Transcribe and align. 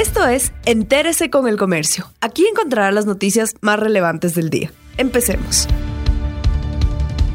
Esto 0.00 0.26
es 0.26 0.54
Entérese 0.64 1.28
con 1.28 1.46
el 1.46 1.58
Comercio. 1.58 2.10
Aquí 2.22 2.46
encontrará 2.46 2.90
las 2.90 3.04
noticias 3.04 3.54
más 3.60 3.78
relevantes 3.78 4.34
del 4.34 4.48
día. 4.48 4.72
Empecemos. 4.96 5.68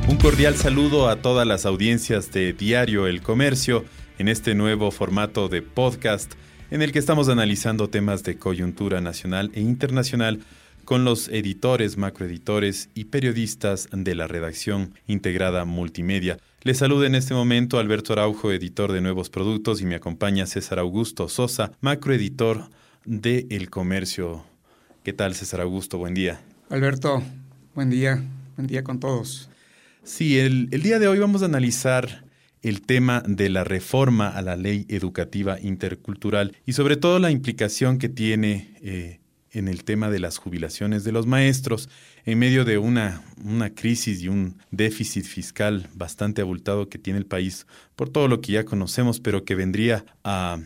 Un 0.10 0.18
cordial 0.18 0.56
saludo 0.56 1.08
a 1.08 1.18
todas 1.18 1.46
las 1.46 1.68
audiencias 1.68 2.32
de 2.32 2.54
Diario 2.54 3.06
El 3.06 3.22
Comercio 3.22 3.86
en 4.18 4.30
este 4.30 4.56
nuevo 4.56 4.90
formato 4.90 5.48
de 5.48 5.62
podcast 5.62 6.34
en 6.72 6.82
el 6.82 6.92
que 6.92 6.98
estamos 6.98 7.30
analizando 7.30 7.92
temas 7.92 8.24
de 8.24 8.40
coyuntura 8.40 9.00
nacional 9.00 9.52
e 9.54 9.62
internacional 9.62 10.40
con 10.86 11.06
los 11.06 11.28
editores, 11.28 11.98
macroeditores 11.98 12.90
y 12.96 13.06
periodistas 13.06 13.90
de 13.92 14.16
la 14.16 14.26
redacción 14.26 14.96
integrada 15.06 15.66
multimedia. 15.66 16.40
Les 16.66 16.80
saluda 16.80 17.06
en 17.06 17.14
este 17.14 17.36
momento 17.36 17.78
Alberto 17.78 18.12
Araujo, 18.12 18.52
editor 18.52 18.92
de 18.92 19.00
Nuevos 19.00 19.30
Productos, 19.30 19.82
y 19.82 19.86
me 19.86 19.94
acompaña 19.94 20.48
César 20.48 20.80
Augusto 20.80 21.30
Sosa, 21.30 21.72
macroeditor 21.80 22.72
de 23.06 23.46
El 23.52 23.70
Comercio. 23.70 24.44
¿Qué 25.04 25.14
tal, 25.14 25.36
César 25.36 25.62
Augusto? 25.62 26.00
Buen 26.00 26.16
día. 26.16 26.42
Alberto, 26.72 27.22
buen 27.76 27.92
día. 27.92 28.24
Buen 28.56 28.66
día 28.66 28.84
con 28.84 29.00
todos. 29.00 29.48
Sí, 30.02 30.40
el, 30.40 30.70
el 30.72 30.82
día 30.82 30.98
de 30.98 31.08
hoy 31.08 31.20
vamos 31.20 31.44
a 31.44 31.46
analizar 31.46 32.26
el 32.64 32.82
tema 32.82 33.22
de 33.28 33.50
la 33.52 33.64
reforma 33.64 34.30
a 34.30 34.42
la 34.42 34.56
ley 34.56 34.88
educativa 34.90 35.60
intercultural 35.62 36.58
y 36.66 36.74
sobre 36.74 36.98
todo 36.98 37.20
la 37.20 37.30
implicación 37.30 38.00
que 38.00 38.10
tiene 38.10 38.76
eh, 38.82 39.20
en 39.56 39.70
el 39.70 39.84
tema 39.84 40.10
de 40.10 40.20
las 40.20 40.38
jubilaciones 40.38 41.04
de 41.04 41.14
los 41.14 41.26
maestros 41.26 41.90
en 42.26 42.40
medio 42.40 42.66
de 42.66 42.78
una, 42.78 43.24
una 43.44 43.74
crisis 43.74 44.22
y 44.22 44.28
un 44.28 44.58
déficit 44.72 45.26
fiscal 45.26 45.90
bastante 45.94 46.42
abultado 46.42 46.90
que 46.90 46.98
tiene 46.98 47.20
el 47.20 47.26
país 47.26 47.66
por 47.96 48.10
todo 48.10 48.28
lo 48.28 48.42
que 48.42 48.52
ya 48.52 48.66
conocemos, 48.66 49.20
pero 49.20 49.46
que 49.46 49.56
vendría 49.56 50.06
a 50.24 50.60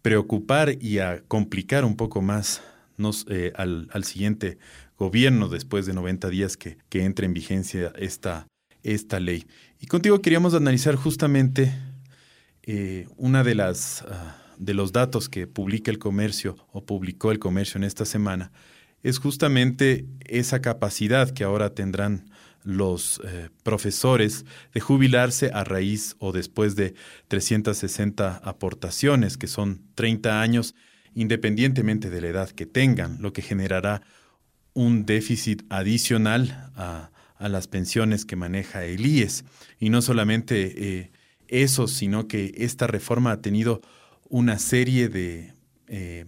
preocupar 0.00 0.76
y 0.80 0.98
a 0.98 1.22
complicar 1.28 1.84
un 1.84 1.96
poco 1.96 2.22
más 2.22 2.62
nos, 2.96 3.26
eh, 3.28 3.52
al, 3.56 3.88
al, 3.92 4.04
siguiente 4.04 4.58
gobierno 4.96 5.48
después 5.48 5.86
de 5.86 5.92
90 5.92 6.28
días 6.30 6.56
que, 6.56 6.78
que 6.88 7.04
entre 7.04 7.26
en 7.26 7.34
vigencia 7.34 7.92
esta, 7.96 8.46
esta 8.82 9.20
ley. 9.20 9.46
Y 9.80 9.86
contigo 9.86 10.22
queríamos 10.22 10.54
analizar 10.54 10.96
justamente 10.96 11.72
eh, 12.62 13.06
una 13.16 13.44
de 13.44 13.54
las... 13.54 14.04
Uh, 14.08 14.41
de 14.58 14.74
los 14.74 14.92
datos 14.92 15.28
que 15.28 15.46
publica 15.46 15.90
el 15.90 15.98
comercio 15.98 16.56
o 16.72 16.84
publicó 16.84 17.30
el 17.32 17.38
comercio 17.38 17.78
en 17.78 17.84
esta 17.84 18.04
semana 18.04 18.52
es 19.02 19.18
justamente 19.18 20.06
esa 20.20 20.62
capacidad 20.62 21.30
que 21.30 21.44
ahora 21.44 21.74
tendrán 21.74 22.30
los 22.64 23.20
eh, 23.24 23.48
profesores 23.64 24.44
de 24.72 24.80
jubilarse 24.80 25.50
a 25.52 25.64
raíz 25.64 26.14
o 26.20 26.30
después 26.30 26.76
de 26.76 26.94
360 27.28 28.36
aportaciones, 28.36 29.36
que 29.36 29.48
son 29.48 29.82
30 29.96 30.40
años, 30.40 30.76
independientemente 31.14 32.08
de 32.08 32.20
la 32.20 32.28
edad 32.28 32.50
que 32.50 32.66
tengan, 32.66 33.20
lo 33.20 33.32
que 33.32 33.42
generará 33.42 34.02
un 34.74 35.04
déficit 35.04 35.64
adicional 35.70 36.70
a, 36.76 37.10
a 37.36 37.48
las 37.48 37.66
pensiones 37.66 38.24
que 38.24 38.36
maneja 38.36 38.84
el 38.84 39.04
IES. 39.04 39.44
Y 39.80 39.90
no 39.90 40.00
solamente 40.00 41.00
eh, 41.00 41.10
eso, 41.48 41.88
sino 41.88 42.28
que 42.28 42.54
esta 42.56 42.86
reforma 42.86 43.32
ha 43.32 43.42
tenido 43.42 43.82
una 44.32 44.58
serie 44.58 45.10
de 45.10 45.52
eh, 45.88 46.24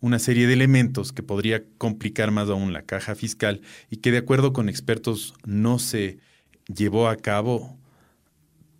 una 0.00 0.18
serie 0.18 0.48
de 0.48 0.52
elementos 0.52 1.12
que 1.12 1.22
podría 1.22 1.62
complicar 1.78 2.32
más 2.32 2.48
aún 2.48 2.72
la 2.72 2.82
caja 2.82 3.14
fiscal 3.14 3.62
y 3.88 3.98
que 3.98 4.10
de 4.10 4.18
acuerdo 4.18 4.52
con 4.52 4.68
expertos 4.68 5.34
no 5.44 5.78
se 5.78 6.18
llevó 6.66 7.08
a 7.08 7.16
cabo 7.16 7.78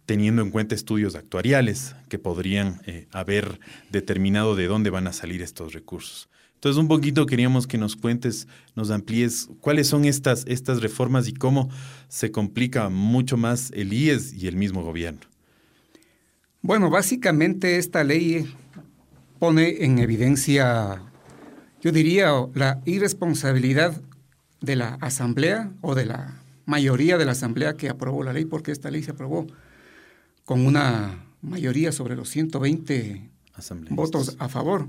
teniendo 0.05 0.43
en 0.43 0.51
cuenta 0.51 0.75
estudios 0.75 1.15
actuariales 1.15 1.95
que 2.09 2.19
podrían 2.19 2.81
eh, 2.87 3.07
haber 3.13 3.61
determinado 3.91 4.57
de 4.57 4.67
dónde 4.67 4.91
van 4.91 5.07
a 5.07 5.13
salir 5.13 5.41
estos 5.41 5.73
recursos. 5.73 6.29
Entonces, 6.55 6.81
un 6.81 6.89
poquito 6.89 7.25
queríamos 7.25 7.69
que 7.69 7.79
nos 7.79 7.95
cuentes, 7.95 8.49
nos 8.75 8.91
amplíes 8.91 9.49
cuáles 9.61 9.87
son 9.87 10.05
estas, 10.05 10.45
estas 10.49 10.83
reformas 10.83 11.29
y 11.29 11.35
cómo 11.35 11.71
se 12.09 12.33
complica 12.33 12.89
mucho 12.89 13.37
más 13.37 13.71
el 13.77 13.93
IES 13.93 14.33
y 14.33 14.49
el 14.49 14.57
mismo 14.57 14.83
gobierno. 14.83 15.21
Bueno, 16.69 16.91
básicamente 16.91 17.79
esta 17.79 18.05
ley 18.05 18.47
pone 19.39 19.87
en 19.87 19.99
evidencia, 20.01 21.01
yo 21.81 21.93
diría, 21.93 22.31
la 22.53 22.83
irresponsabilidad 22.85 24.03
de 24.61 24.77
la 24.77 24.99
Asamblea 25.01 25.73
o 25.81 25.95
de 25.95 26.05
la 26.05 26.43
mayoría 26.67 27.17
de 27.17 27.25
la 27.25 27.33
Asamblea 27.33 27.79
que 27.79 27.89
aprobó 27.89 28.23
la 28.23 28.35
ley, 28.35 28.45
porque 28.45 28.71
esta 28.71 28.91
ley 28.91 29.03
se 29.03 29.13
aprobó 29.13 29.47
con 30.45 30.67
una 30.67 31.25
mayoría 31.41 31.91
sobre 31.91 32.17
los 32.17 32.29
120 32.29 33.31
votos 33.89 34.37
a 34.39 34.51
favor. 34.51 34.89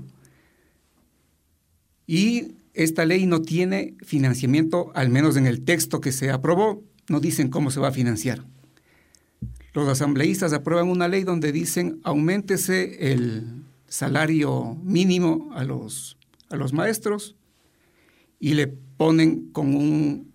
Y 2.06 2.56
esta 2.74 3.06
ley 3.06 3.24
no 3.24 3.40
tiene 3.40 3.94
financiamiento, 4.02 4.92
al 4.94 5.08
menos 5.08 5.38
en 5.38 5.46
el 5.46 5.64
texto 5.64 6.02
que 6.02 6.12
se 6.12 6.30
aprobó, 6.30 6.82
no 7.08 7.20
dicen 7.20 7.48
cómo 7.48 7.70
se 7.70 7.80
va 7.80 7.88
a 7.88 7.92
financiar 7.92 8.44
los 9.72 9.88
asambleístas 9.88 10.52
aprueban 10.52 10.88
una 10.88 11.08
ley 11.08 11.24
donde 11.24 11.52
dicen 11.52 12.00
aumentese 12.04 13.12
el 13.12 13.64
salario 13.86 14.76
mínimo 14.82 15.50
a 15.54 15.64
los, 15.64 16.16
a 16.48 16.56
los 16.56 16.72
maestros 16.72 17.36
y 18.38 18.54
le 18.54 18.66
ponen 18.66 19.50
con 19.52 19.74
un 19.74 20.32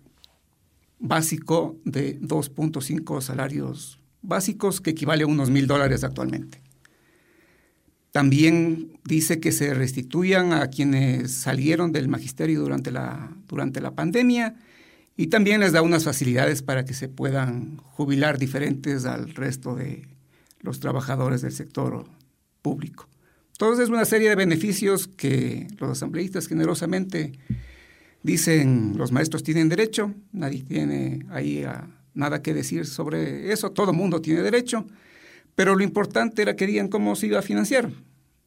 básico 0.98 1.76
de 1.84 2.20
2.5 2.20 3.20
salarios 3.20 4.00
básicos 4.22 4.80
que 4.80 4.90
equivale 4.90 5.24
a 5.24 5.26
unos 5.26 5.50
mil 5.50 5.66
dólares 5.66 6.04
actualmente. 6.04 6.62
También 8.12 8.98
dice 9.04 9.40
que 9.40 9.52
se 9.52 9.74
restituyan 9.74 10.52
a 10.52 10.68
quienes 10.68 11.32
salieron 11.32 11.92
del 11.92 12.08
magisterio 12.08 12.60
durante 12.60 12.90
la, 12.90 13.36
durante 13.46 13.80
la 13.80 13.94
pandemia 13.94 14.56
y 15.16 15.28
también 15.28 15.60
les 15.60 15.72
da 15.72 15.82
unas 15.82 16.04
facilidades 16.04 16.62
para 16.62 16.84
que 16.84 16.94
se 16.94 17.08
puedan 17.08 17.78
jubilar 17.78 18.38
diferentes 18.38 19.06
al 19.06 19.34
resto 19.34 19.74
de 19.74 20.06
los 20.60 20.80
trabajadores 20.80 21.42
del 21.42 21.52
sector 21.52 22.04
público. 22.60 23.08
Entonces 23.52 23.84
es 23.84 23.88
una 23.88 24.04
serie 24.04 24.28
de 24.28 24.34
beneficios 24.34 25.08
que 25.08 25.68
los 25.78 25.90
asambleístas 25.90 26.46
generosamente 26.46 27.32
dicen 28.22 28.94
los 28.98 29.12
maestros 29.12 29.42
tienen 29.42 29.70
derecho, 29.70 30.12
nadie 30.32 30.62
tiene 30.62 31.24
ahí 31.30 31.64
nada 32.12 32.42
que 32.42 32.52
decir 32.52 32.84
sobre 32.84 33.52
eso, 33.52 33.70
todo 33.70 33.94
mundo 33.94 34.20
tiene 34.20 34.42
derecho, 34.42 34.86
pero 35.54 35.74
lo 35.74 35.82
importante 35.82 36.42
era 36.42 36.56
que 36.56 36.66
digan 36.66 36.88
cómo 36.88 37.16
se 37.16 37.28
iba 37.28 37.38
a 37.38 37.42
financiar. 37.42 37.90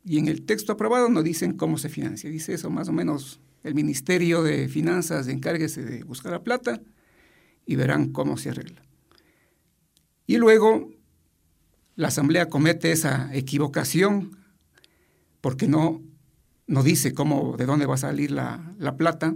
Y 0.05 0.19
en 0.19 0.27
el 0.27 0.43
texto 0.43 0.73
aprobado 0.73 1.09
no 1.09 1.23
dicen 1.23 1.53
cómo 1.53 1.77
se 1.79 1.89
financia, 1.89 2.29
dice 2.29 2.53
eso 2.53 2.69
más 2.69 2.89
o 2.89 2.91
menos 2.91 3.41
el 3.63 3.75
Ministerio 3.75 4.43
de 4.43 4.67
Finanzas 4.67 5.27
encárguese 5.27 5.83
de 5.83 6.03
buscar 6.03 6.31
la 6.31 6.43
plata 6.43 6.81
y 7.65 7.75
verán 7.75 8.11
cómo 8.11 8.37
se 8.37 8.49
arregla. 8.49 8.81
Y 10.25 10.37
luego 10.37 10.91
la 11.95 12.07
Asamblea 12.07 12.49
comete 12.49 12.91
esa 12.91 13.29
equivocación 13.33 14.37
porque 15.41 15.67
no, 15.67 16.01
no 16.67 16.83
dice 16.83 17.13
cómo, 17.13 17.57
de 17.57 17.65
dónde 17.65 17.85
va 17.85 17.95
a 17.95 17.97
salir 17.97 18.31
la, 18.31 18.73
la 18.77 18.95
plata, 18.95 19.35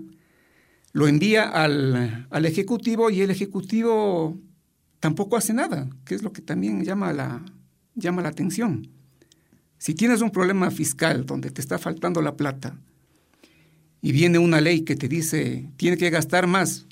lo 0.92 1.08
envía 1.08 1.50
al, 1.50 2.28
al, 2.30 2.46
Ejecutivo 2.46 3.10
y 3.10 3.22
el 3.22 3.32
Ejecutivo 3.32 4.38
tampoco 5.00 5.36
hace 5.36 5.54
nada, 5.54 5.90
que 6.06 6.16
es 6.16 6.24
lo 6.24 6.32
que 6.32 6.42
también 6.42 6.84
llama 6.84 7.12
la, 7.14 7.44
llama 7.96 8.22
la 8.22 8.30
atención. 8.30 8.88
Si 9.78 9.96
tienes 9.96 10.22
un 10.22 10.32
problema 10.32 10.72
fiscal 10.72 11.26
donde 11.26 11.52
te 11.52 11.60
está 11.60 11.78
faltando 11.78 12.22
la 12.22 12.38
plata, 12.38 12.80
y 14.04 14.12
viene 14.12 14.38
una 14.38 14.60
ley 14.60 14.82
que 14.82 14.98
te 14.98 15.08
dice, 15.08 15.70
tiene 15.78 15.96
que 15.96 16.10
gastar 16.10 16.46
más, 16.46 16.86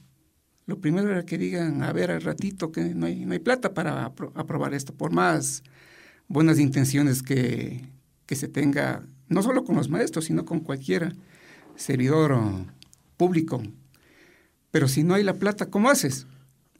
lo 0.66 0.80
primero 0.80 1.12
era 1.12 1.26
que 1.26 1.38
digan, 1.38 1.84
a 1.84 1.92
ver, 1.92 2.10
al 2.10 2.22
ratito 2.22 2.72
que 2.72 2.96
no 2.96 3.06
hay, 3.06 3.26
no 3.26 3.34
hay 3.34 3.40
plata 3.40 3.74
para 3.74 4.06
aprobar 4.06 4.74
esto, 4.74 4.94
por 4.94 5.12
más 5.12 5.62
buenas 6.30 6.58
intenciones 6.58 7.22
que, 7.22 7.82
que 8.26 8.36
se 8.38 8.48
tenga, 8.48 9.06
no 9.28 9.44
solo 9.44 9.66
con 9.66 9.76
los 9.76 9.90
maestros, 9.90 10.24
sino 10.24 10.46
con 10.46 10.62
cualquier 10.62 11.14
servidor 11.76 12.40
público. 13.18 13.62
Pero 14.72 14.88
si 14.88 15.04
no 15.04 15.14
hay 15.14 15.24
la 15.24 15.34
plata, 15.34 15.70
¿cómo 15.70 15.90
haces? 15.90 16.28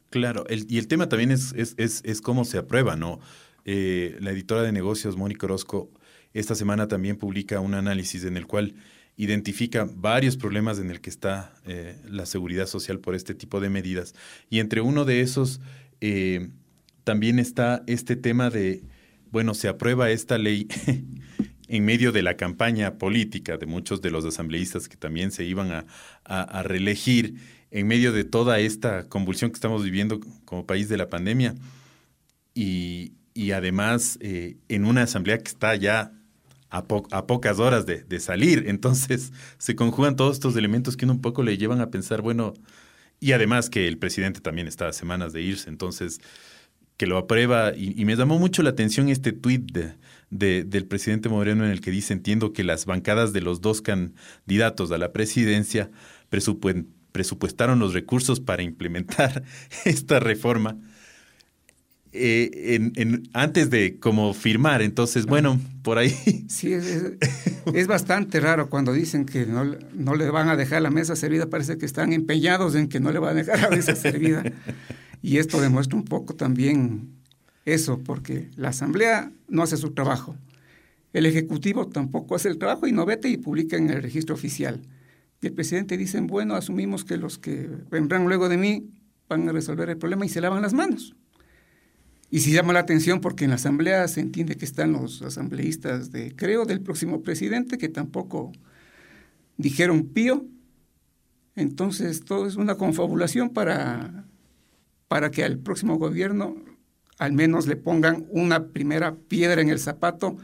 Claro, 0.08 0.46
y 0.48 0.78
el 0.78 0.88
tema 0.88 1.10
también 1.10 1.30
es, 1.30 1.52
es, 1.54 1.74
es, 1.76 2.00
es 2.06 2.22
cómo 2.22 2.46
se 2.46 2.56
aprueba, 2.56 2.96
¿no? 2.96 3.20
Eh, 3.66 4.16
la 4.20 4.30
editora 4.30 4.62
de 4.62 4.72
negocios, 4.72 5.14
Mónica 5.18 5.44
Orozco, 5.44 5.90
esta 6.32 6.54
semana 6.54 6.88
también 6.88 7.16
publica 7.18 7.60
un 7.60 7.74
análisis 7.74 8.24
en 8.24 8.38
el 8.38 8.46
cual 8.46 8.74
identifica 9.16 9.88
varios 9.94 10.36
problemas 10.36 10.78
en 10.78 10.90
el 10.90 11.00
que 11.00 11.10
está 11.10 11.54
eh, 11.66 12.00
la 12.08 12.26
seguridad 12.26 12.66
social 12.66 12.98
por 12.98 13.14
este 13.14 13.34
tipo 13.34 13.60
de 13.60 13.70
medidas. 13.70 14.14
Y 14.50 14.58
entre 14.58 14.80
uno 14.80 15.04
de 15.04 15.20
esos 15.20 15.60
eh, 16.00 16.50
también 17.04 17.38
está 17.38 17.82
este 17.86 18.16
tema 18.16 18.50
de, 18.50 18.84
bueno, 19.30 19.54
se 19.54 19.68
aprueba 19.68 20.10
esta 20.10 20.38
ley 20.38 20.66
en 21.68 21.84
medio 21.84 22.12
de 22.12 22.22
la 22.22 22.36
campaña 22.36 22.98
política 22.98 23.56
de 23.56 23.66
muchos 23.66 24.00
de 24.00 24.10
los 24.10 24.24
asambleístas 24.24 24.88
que 24.88 24.96
también 24.96 25.30
se 25.30 25.44
iban 25.44 25.72
a, 25.72 25.86
a, 26.24 26.62
reelegir, 26.62 27.36
en 27.70 27.86
medio 27.86 28.12
de 28.12 28.24
toda 28.24 28.60
esta 28.60 29.08
convulsión 29.08 29.50
que 29.50 29.56
estamos 29.56 29.82
viviendo 29.82 30.20
como 30.44 30.66
país 30.66 30.88
de 30.88 30.98
la 30.98 31.08
pandemia. 31.08 31.54
Y, 32.54 33.14
y 33.34 33.52
además 33.52 34.18
eh, 34.20 34.56
en 34.68 34.84
una 34.84 35.02
asamblea 35.02 35.38
que 35.38 35.48
está 35.48 35.74
ya 35.76 36.12
a, 36.72 37.26
pocas 37.26 37.58
horas 37.58 37.86
de, 37.86 38.02
de, 38.02 38.18
salir. 38.18 38.64
Entonces 38.66 39.32
se 39.58 39.76
conjugan 39.76 40.16
todos 40.16 40.34
estos 40.34 40.56
elementos 40.56 40.96
que 40.96 41.04
uno 41.04 41.14
un 41.14 41.20
poco 41.20 41.42
le 41.42 41.58
llevan 41.58 41.80
a 41.80 41.90
pensar, 41.90 42.22
bueno, 42.22 42.54
y 43.20 43.32
además 43.32 43.70
que 43.70 43.86
el 43.86 43.98
presidente 43.98 44.40
también 44.40 44.66
está 44.66 44.88
a 44.88 44.92
semanas 44.92 45.32
de 45.32 45.42
irse, 45.42 45.68
entonces 45.68 46.20
que 46.96 47.06
lo 47.06 47.18
aprueba. 47.18 47.72
Y, 47.76 48.04
me 48.04 48.16
llamó 48.16 48.38
mucho 48.38 48.62
la 48.62 48.70
atención 48.70 49.08
este 49.08 49.32
tuit 49.32 49.70
de, 50.30 50.64
del 50.64 50.86
presidente 50.86 51.28
Moreno 51.28 51.64
en 51.64 51.70
el 51.70 51.80
que 51.80 51.90
dice, 51.90 52.14
entiendo 52.14 52.52
que 52.52 52.64
las 52.64 52.86
bancadas 52.86 53.32
de 53.32 53.42
los 53.42 53.60
dos 53.60 53.82
candidatos 53.82 54.90
a 54.92 54.98
la 54.98 55.12
presidencia 55.12 55.90
presupuestaron 56.30 57.78
los 57.78 57.92
recursos 57.92 58.40
para 58.40 58.62
implementar 58.62 59.44
esta 59.84 60.20
reforma 60.20 60.78
eh, 62.14 62.92
en, 62.94 63.28
antes 63.32 63.70
de 63.70 63.98
como 63.98 64.34
firmar. 64.34 64.82
Entonces, 64.82 65.26
bueno, 65.26 65.58
por 65.82 65.98
ahí. 65.98 66.14
Sí, 66.48 66.72
es, 66.74 67.86
bastante 67.86 68.40
raro 68.40 68.68
cuando 68.68 68.92
dicen 68.92 69.24
que 69.24 69.46
no, 69.46 69.64
no, 69.94 70.14
le 70.14 70.30
van 70.30 70.48
a 70.48 70.56
dejar 70.56 70.82
la 70.82 70.90
mesa 70.90 71.16
servida. 71.16 71.46
Parece 71.46 71.78
que 71.78 71.86
están 71.86 72.12
empeñados 72.12 72.74
en 72.74 72.88
que 72.88 73.00
no 73.00 73.10
le 73.10 73.18
van 73.18 73.32
a 73.32 73.34
dejar 73.34 73.60
la 73.60 73.70
mesa 73.70 73.96
servida. 73.96 74.44
Y 75.22 75.38
esto 75.38 75.60
demuestra 75.60 75.96
un 75.96 76.04
poco 76.04 76.34
también 76.34 77.08
eso, 77.64 77.98
porque 77.98 78.50
la 78.56 78.70
Asamblea 78.70 79.32
no 79.48 79.62
hace 79.62 79.76
su 79.76 79.92
trabajo. 79.92 80.36
El 81.12 81.26
Ejecutivo 81.26 81.88
tampoco 81.88 82.34
hace 82.34 82.48
el 82.48 82.58
trabajo 82.58 82.86
y 82.86 82.92
no 82.92 83.06
vete 83.06 83.28
y 83.28 83.36
publica 83.36 83.76
en 83.76 83.90
el 83.90 84.02
registro 84.02 84.34
oficial. 84.34 84.80
Y 85.40 85.46
el 85.46 85.52
presidente 85.52 85.96
dice, 85.96 86.20
bueno, 86.20 86.54
asumimos 86.54 87.04
que 87.04 87.16
los 87.16 87.38
que 87.38 87.68
vendrán 87.90 88.24
luego 88.24 88.48
de 88.48 88.56
mí 88.56 88.90
van 89.28 89.48
a 89.48 89.52
resolver 89.52 89.90
el 89.90 89.96
problema 89.96 90.26
y 90.26 90.28
se 90.28 90.40
lavan 90.40 90.62
las 90.62 90.72
manos. 90.72 91.14
Y 92.32 92.40
si 92.40 92.50
llama 92.50 92.72
la 92.72 92.80
atención 92.80 93.20
porque 93.20 93.44
en 93.44 93.50
la 93.50 93.56
asamblea 93.56 94.08
se 94.08 94.20
entiende 94.20 94.56
que 94.56 94.64
están 94.64 94.92
los 94.92 95.20
asambleístas 95.20 96.12
de, 96.12 96.34
creo, 96.34 96.64
del 96.64 96.80
próximo 96.80 97.20
presidente, 97.20 97.76
que 97.76 97.90
tampoco 97.90 98.52
dijeron 99.58 100.06
pío. 100.06 100.46
Entonces 101.56 102.24
todo 102.24 102.46
es 102.46 102.56
una 102.56 102.76
confabulación 102.76 103.50
para, 103.50 104.24
para 105.08 105.30
que 105.30 105.44
al 105.44 105.58
próximo 105.58 105.98
gobierno 105.98 106.56
al 107.18 107.34
menos 107.34 107.66
le 107.66 107.76
pongan 107.76 108.24
una 108.30 108.68
primera 108.68 109.14
piedra 109.14 109.60
en 109.60 109.68
el 109.68 109.78
zapato 109.78 110.38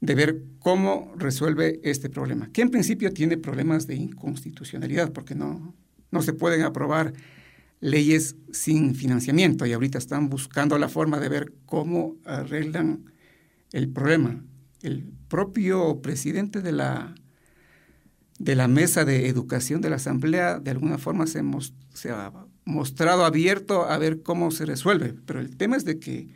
de 0.00 0.14
ver 0.14 0.42
cómo 0.60 1.12
resuelve 1.18 1.78
este 1.82 2.08
problema, 2.08 2.48
que 2.54 2.62
en 2.62 2.70
principio 2.70 3.12
tiene 3.12 3.36
problemas 3.36 3.86
de 3.86 3.96
inconstitucionalidad, 3.96 5.12
porque 5.12 5.34
no, 5.34 5.74
no 6.10 6.22
se 6.22 6.32
pueden 6.32 6.62
aprobar 6.62 7.12
leyes 7.80 8.36
sin 8.52 8.94
financiamiento 8.94 9.66
y 9.66 9.72
ahorita 9.72 9.98
están 9.98 10.28
buscando 10.28 10.78
la 10.78 10.88
forma 10.88 11.20
de 11.20 11.28
ver 11.28 11.52
cómo 11.66 12.16
arreglan 12.24 13.12
el 13.72 13.88
problema. 13.88 14.44
El 14.82 15.04
propio 15.28 16.00
presidente 16.02 16.60
de 16.60 16.72
la, 16.72 17.14
de 18.38 18.54
la 18.54 18.68
mesa 18.68 19.04
de 19.04 19.28
educación 19.28 19.80
de 19.80 19.90
la 19.90 19.96
Asamblea 19.96 20.58
de 20.58 20.70
alguna 20.70 20.98
forma 20.98 21.26
se, 21.26 21.42
se 21.94 22.10
ha 22.10 22.32
mostrado 22.64 23.24
abierto 23.24 23.84
a 23.84 23.98
ver 23.98 24.22
cómo 24.22 24.50
se 24.50 24.66
resuelve, 24.66 25.14
pero 25.26 25.40
el 25.40 25.56
tema 25.56 25.76
es 25.76 25.84
de 25.84 25.98
que 25.98 26.28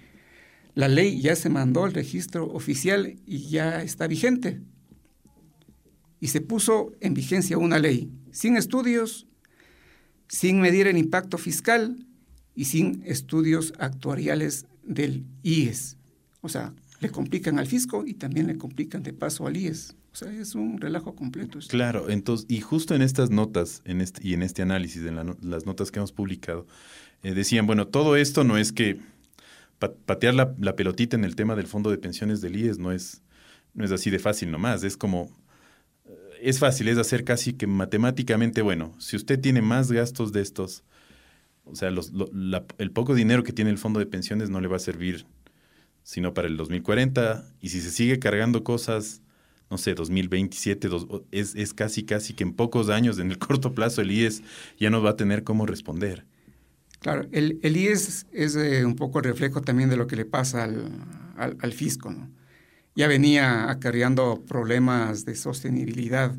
la 0.75 0.89
ley 0.89 1.21
ya 1.21 1.37
se 1.37 1.51
mandó 1.51 1.85
al 1.85 1.93
registro 1.93 2.47
oficial 2.47 3.17
y 3.27 3.49
ya 3.51 3.83
está 3.83 4.07
vigente. 4.07 4.63
Y 6.19 6.29
se 6.29 6.41
puso 6.41 6.93
en 7.01 7.15
vigencia 7.15 7.59
una 7.59 7.79
ley 7.79 8.11
sin 8.31 8.57
estudios, 8.57 9.27
sin 10.33 10.63
medir 10.63 10.87
el 10.87 10.97
impacto 10.97 11.37
fiscal 11.37 12.07
y 12.55 12.65
sin 12.65 13.03
estudios 13.05 13.75
actuariales 13.79 14.65
del 14.83 15.27
IES. 15.43 15.99
O 16.41 16.49
sea, 16.49 16.73
le 17.01 17.11
complican 17.11 17.59
al 17.59 17.67
fisco 17.67 18.05
y 18.07 18.15
también 18.15 18.47
le 18.47 18.57
complican 18.57 19.03
de 19.03 19.13
paso 19.13 19.47
al 19.47 19.59
IES. 19.59 19.95
O 20.11 20.17
sea, 20.17 20.33
es 20.33 20.55
un 20.55 20.81
relajo 20.81 21.15
completo. 21.15 21.59
Claro, 21.69 22.09
entonces, 22.09 22.47
y 22.49 22.63
justo 22.63 22.95
en 22.95 23.03
estas 23.03 23.29
notas 23.31 23.83
en 23.85 24.01
este, 24.01 24.27
y 24.27 24.33
en 24.33 24.43
este 24.43 24.63
análisis, 24.63 25.05
en 25.05 25.37
las 25.43 25.67
notas 25.67 25.91
que 25.91 25.99
hemos 25.99 26.13
publicado, 26.13 26.67
eh, 27.23 27.35
decían, 27.35 27.67
bueno, 27.67 27.89
todo 27.89 28.17
esto 28.17 28.43
no 28.43 28.57
es 28.57 28.73
que 28.73 29.01
patear 30.07 30.35
la, 30.35 30.55
la, 30.59 30.77
pelotita 30.77 31.15
en 31.15 31.25
el 31.25 31.37
tema 31.37 31.57
del 31.57 31.67
fondo 31.67 31.91
de 31.91 31.99
pensiones 31.99 32.41
del 32.41 32.57
IES 32.57 32.79
no 32.79 32.91
es, 32.91 33.21
no 33.75 33.85
es 33.85 33.93
así 33.93 34.09
de 34.09 34.19
fácil 34.19 34.51
nomás, 34.51 34.83
es 34.83 34.97
como 34.97 35.31
es 36.43 36.59
fácil, 36.59 36.89
es 36.89 36.99
hacer 36.99 37.25
casi 37.25 37.53
que 37.53 37.67
matemáticamente, 37.67 38.63
bueno, 38.63 38.95
si 38.99 39.17
usted 39.17 39.41
tiene 39.41 39.63
más 39.63 39.93
gastos 39.93 40.33
de 40.33 40.43
estos, 40.43 40.85
o 41.65 41.75
sea, 41.77 41.91
los, 41.91 42.13
el 42.79 42.91
poco 42.91 43.15
dinero 43.15 43.45
que 43.45 43.53
tiene 43.53 43.71
el 43.71 43.79
fondo 43.79 44.01
de 44.01 44.07
pensiones 44.07 44.51
no 44.51 44.61
le 44.61 44.69
va 44.69 44.77
a 44.77 44.81
servir 44.81 45.27
sino 46.05 46.35
para 46.35 46.49
el 46.49 46.57
2040, 46.57 47.45
y 47.61 47.69
si 47.69 47.81
se 47.81 47.91
sigue 47.91 48.19
cargando 48.19 48.65
cosas, 48.65 49.23
no 49.71 49.79
sé, 49.79 49.95
2027, 49.95 50.89
es, 51.31 51.55
es 51.55 51.75
casi, 51.75 52.03
casi 52.05 52.35
que 52.35 52.43
en 52.43 52.55
pocos 52.55 52.89
años, 52.89 53.19
en 53.19 53.31
el 53.31 53.39
corto 53.39 53.73
plazo, 53.73 54.01
el 54.01 54.11
IES 54.11 54.43
ya 54.79 54.91
no 54.91 55.03
va 55.03 55.11
a 55.11 55.17
tener 55.17 55.45
cómo 55.45 55.65
responder. 55.65 56.25
Claro, 57.01 57.27
el, 57.33 57.59
el 57.63 57.77
IES 57.77 58.27
es 58.33 58.57
eh, 58.57 58.85
un 58.85 58.97
poco 58.97 59.21
reflejo 59.21 59.61
también 59.63 59.91
de 59.91 59.97
lo 59.97 60.07
que 60.07 60.17
le 60.17 60.25
pasa 60.25 60.65
al, 60.65 60.91
al, 61.37 61.57
al 61.61 61.73
fisco, 61.73 62.11
¿no? 62.11 62.31
Ya 62.95 63.09
venía 63.09 63.71
acarreando 63.71 64.43
problemas 64.47 65.25
de 65.25 65.35
sostenibilidad. 65.35 66.35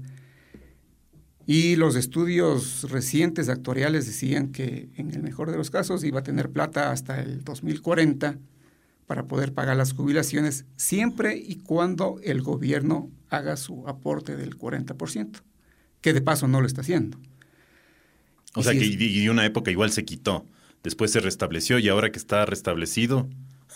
Y 1.45 1.75
los 1.75 1.95
estudios 1.95 2.89
recientes 2.89 3.49
actuariales 3.49 4.05
decían 4.05 4.51
que 4.51 4.89
en 4.95 5.11
el 5.11 5.21
mejor 5.21 5.51
de 5.51 5.57
los 5.57 5.69
casos 5.69 6.03
iba 6.03 6.19
a 6.19 6.23
tener 6.23 6.49
plata 6.49 6.91
hasta 6.91 7.21
el 7.21 7.43
2040 7.43 8.37
para 9.07 9.25
poder 9.25 9.53
pagar 9.53 9.75
las 9.75 9.93
jubilaciones, 9.93 10.65
siempre 10.77 11.35
y 11.35 11.57
cuando 11.57 12.19
el 12.23 12.41
gobierno 12.41 13.11
haga 13.29 13.57
su 13.57 13.87
aporte 13.87 14.37
del 14.37 14.57
40%, 14.57 15.41
que 15.99 16.13
de 16.13 16.21
paso 16.21 16.47
no 16.47 16.61
lo 16.61 16.67
está 16.67 16.81
haciendo. 16.81 17.17
O 18.55 18.63
sea 18.63 18.73
que 18.73 18.85
y 18.85 19.27
una 19.27 19.45
época 19.45 19.71
igual 19.71 19.91
se 19.91 20.05
quitó, 20.05 20.45
después 20.83 21.11
se 21.11 21.19
restableció 21.19 21.79
y 21.79 21.89
ahora 21.89 22.11
que 22.11 22.19
está 22.19 22.45
restablecido, 22.45 23.27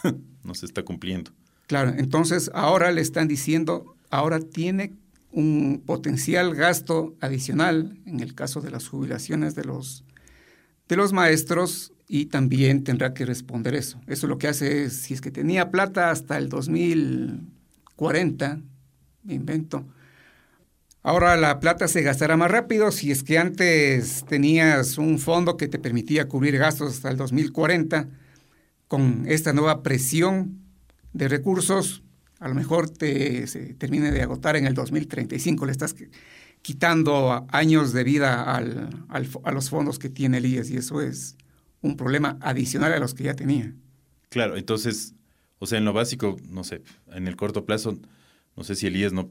no 0.44 0.56
se 0.56 0.66
está 0.66 0.84
cumpliendo. 0.84 1.32
Claro, 1.68 1.94
entonces 1.98 2.50
ahora 2.54 2.94
le 2.94 3.02
están 3.02 3.28
diciendo, 3.28 3.98
ahora 4.10 4.40
tiene 4.40 4.94
un 5.34 5.84
potencial 5.86 6.56
gasto 6.56 7.14
adicional 7.19 8.00
en 8.06 8.22
el 8.22 8.34
caso 8.34 8.62
de 8.62 8.72
las 8.72 8.88
jubilaciones 8.88 9.54
de 9.54 9.66
los, 9.66 10.06
de 10.88 10.96
los 10.96 11.12
maestros 11.12 11.92
y 12.08 12.28
también 12.28 12.86
tendrá 12.86 13.14
que 13.14 13.25
responder 13.25 13.75
eso. 13.75 14.00
Eso 14.08 14.28
lo 14.28 14.38
que 14.38 14.48
hace 14.48 14.86
es, 14.86 14.94
si 14.94 15.14
es 15.14 15.19
que 15.19 15.30
tenía 15.30 15.69
plata 15.69 16.10
hasta 16.10 16.38
el 16.38 16.48
2040, 16.48 18.62
me 19.24 19.33
invento, 19.33 19.86
ahora 21.04 21.36
la 21.36 21.59
plata 21.59 21.90
se 21.90 22.02
gastará 22.02 22.38
más 22.38 22.50
rápido. 22.50 22.92
Si 22.92 23.12
es 23.12 23.24
que 23.24 23.38
antes 23.38 24.24
tenías 24.26 24.97
un 24.97 25.19
fondo 25.19 25.57
que 25.57 25.68
te 25.68 25.80
permitía 25.80 26.30
cubrir 26.30 26.57
gastos 26.57 26.94
hasta 26.94 27.09
el 27.09 27.18
2040, 27.18 28.07
con 28.88 29.26
esta 29.28 29.52
nueva 29.52 29.83
presión 29.83 30.66
de 31.18 31.28
recursos, 31.28 32.04
a 32.40 32.47
lo 32.47 32.56
mejor 32.56 32.90
te 32.90 33.47
se 33.47 33.74
termine 33.74 34.12
de 34.12 34.21
agotar 34.21 34.56
en 34.56 34.66
el 34.66 34.74
2035, 34.74 35.66
le 35.66 35.71
estás 35.71 35.95
quitando 36.62 37.47
años 37.50 37.94
de 37.94 38.04
vida 38.04 38.56
al, 38.56 38.90
a 39.09 39.52
los 39.52 39.69
fondos 39.69 40.00
que 40.00 40.09
tiene 40.09 40.38
el 40.38 40.45
IES 40.45 40.69
y 40.69 40.78
eso 40.78 41.02
es 41.02 41.36
un 41.81 41.97
problema 41.97 42.38
adicional 42.42 42.94
a 42.94 43.00
los 43.00 43.14
que 43.14 43.24
ya 43.24 43.36
tenía. 43.36 43.74
Claro, 44.30 44.57
entonces, 44.57 45.14
o 45.59 45.66
sea, 45.66 45.78
en 45.78 45.86
lo 45.86 45.94
básico, 45.94 46.38
no 46.50 46.64
sé, 46.64 46.81
en 47.12 47.28
el 47.28 47.36
corto 47.36 47.66
plazo, 47.66 47.97
no 48.56 48.64
sé 48.64 48.76
si 48.76 48.88
el 48.88 48.95
IES 48.95 49.14
no, 49.14 49.30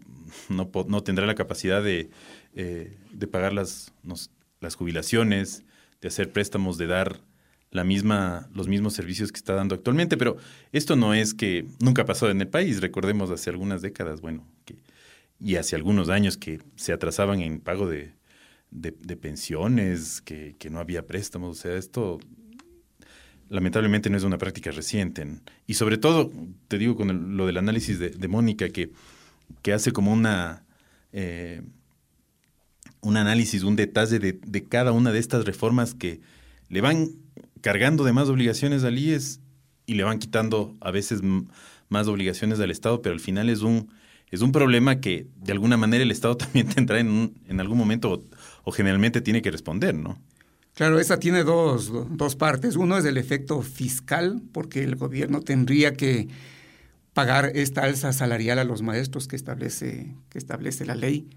no, 0.48 0.70
no 0.88 1.02
tendrá 1.02 1.26
la 1.26 1.34
capacidad 1.34 1.82
de, 1.82 2.10
eh, 2.54 2.96
de 3.12 3.26
pagar 3.26 3.52
las, 3.52 3.92
las 4.60 4.74
jubilaciones, 4.74 5.64
de 6.00 6.08
hacer 6.08 6.32
préstamos, 6.32 6.78
de 6.78 6.86
dar 6.86 7.20
la 7.70 7.84
misma, 7.84 8.48
los 8.54 8.68
mismos 8.68 8.94
servicios 8.94 9.32
que 9.32 9.38
está 9.38 9.54
dando 9.54 9.74
actualmente, 9.74 10.16
pero 10.16 10.36
esto 10.72 10.96
no 10.96 11.14
es 11.14 11.34
que 11.34 11.66
nunca 11.80 12.04
pasó 12.04 12.30
en 12.30 12.40
el 12.40 12.48
país, 12.48 12.80
recordemos 12.80 13.30
hace 13.30 13.50
algunas 13.50 13.82
décadas, 13.82 14.20
bueno, 14.20 14.46
que, 14.64 14.76
y 15.40 15.56
hace 15.56 15.76
algunos 15.76 16.08
años 16.08 16.36
que 16.36 16.60
se 16.76 16.92
atrasaban 16.92 17.40
en 17.40 17.60
pago 17.60 17.88
de, 17.88 18.14
pensiones, 19.20 20.20
que, 20.22 20.54
que, 20.58 20.70
no 20.70 20.78
había 20.78 21.06
préstamos, 21.06 21.58
o 21.58 21.60
sea, 21.60 21.76
esto 21.76 22.18
lamentablemente 23.48 24.10
no 24.10 24.16
es 24.16 24.24
una 24.24 24.38
práctica 24.38 24.70
reciente. 24.70 25.26
Y 25.66 25.74
sobre 25.74 25.98
todo, 25.98 26.32
te 26.68 26.78
digo 26.78 26.96
con 26.96 27.36
lo 27.36 27.46
del 27.46 27.58
análisis 27.58 27.98
de, 27.98 28.28
Mónica, 28.28 28.68
que, 28.70 28.90
que 29.62 29.72
hace 29.72 29.92
como 29.92 30.12
una... 30.12 30.64
Eh, 31.12 31.62
un 33.02 33.16
análisis, 33.16 33.62
un 33.62 33.76
detalle 33.76 34.18
de, 34.18 34.32
de 34.32 34.64
cada 34.64 34.90
una 34.90 35.12
de 35.12 35.20
estas 35.20 35.44
reformas 35.44 35.94
que 35.94 36.20
le 36.68 36.80
van 36.80 37.10
cargando 37.66 38.04
de 38.04 38.12
más 38.12 38.28
obligaciones 38.28 38.84
al 38.84 38.96
IES 38.96 39.40
y 39.86 39.94
le 39.94 40.04
van 40.04 40.20
quitando 40.20 40.76
a 40.80 40.92
veces 40.92 41.20
más 41.88 42.06
obligaciones 42.06 42.60
al 42.60 42.70
Estado, 42.70 43.02
pero 43.02 43.12
al 43.12 43.18
final 43.18 43.50
es 43.50 43.62
un, 43.62 43.90
es 44.30 44.40
un 44.40 44.52
problema 44.52 45.00
que 45.00 45.26
de 45.34 45.50
alguna 45.50 45.76
manera 45.76 46.04
el 46.04 46.12
Estado 46.12 46.36
también 46.36 46.68
tendrá 46.68 47.00
en, 47.00 47.34
en 47.48 47.58
algún 47.58 47.76
momento 47.76 48.22
o, 48.62 48.70
generalmente 48.70 49.20
tiene 49.20 49.42
que 49.42 49.50
responder, 49.50 49.96
¿no? 49.96 50.16
Claro, 50.74 51.00
esa 51.00 51.18
tiene 51.18 51.42
dos, 51.42 51.90
dos 52.16 52.36
partes. 52.36 52.76
Uno 52.76 52.98
es 52.98 53.04
el 53.04 53.16
efecto 53.16 53.60
fiscal, 53.62 54.40
porque 54.52 54.84
el 54.84 54.94
gobierno 54.94 55.40
tendría 55.40 55.94
que 55.94 56.28
pagar 57.14 57.50
esta 57.56 57.82
alza 57.82 58.12
salarial 58.12 58.60
a 58.60 58.64
los 58.64 58.82
maestros 58.82 59.26
que 59.26 59.34
establece, 59.34 60.14
que 60.28 60.38
establece 60.38 60.86
la 60.86 60.94
ley. 60.94 61.28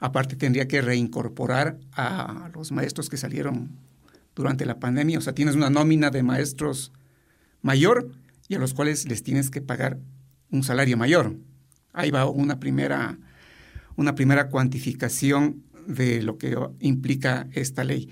Aparte 0.00 0.36
tendría 0.36 0.68
que 0.68 0.82
reincorporar 0.82 1.78
a 1.92 2.50
los 2.52 2.72
maestros 2.72 3.08
que 3.08 3.16
salieron 3.16 3.70
durante 4.38 4.64
la 4.64 4.78
pandemia. 4.78 5.18
O 5.18 5.20
sea, 5.20 5.34
tienes 5.34 5.56
una 5.56 5.68
nómina 5.68 6.10
de 6.10 6.22
maestros 6.22 6.92
mayor 7.60 8.12
y 8.48 8.54
a 8.54 8.58
los 8.58 8.72
cuales 8.72 9.06
les 9.08 9.22
tienes 9.22 9.50
que 9.50 9.60
pagar 9.60 9.98
un 10.50 10.62
salario 10.62 10.96
mayor. 10.96 11.36
Ahí 11.92 12.10
va 12.10 12.24
una 12.26 12.60
primera, 12.60 13.18
una 13.96 14.14
primera 14.14 14.48
cuantificación 14.48 15.64
de 15.86 16.22
lo 16.22 16.38
que 16.38 16.56
implica 16.78 17.48
esta 17.52 17.82
ley. 17.82 18.08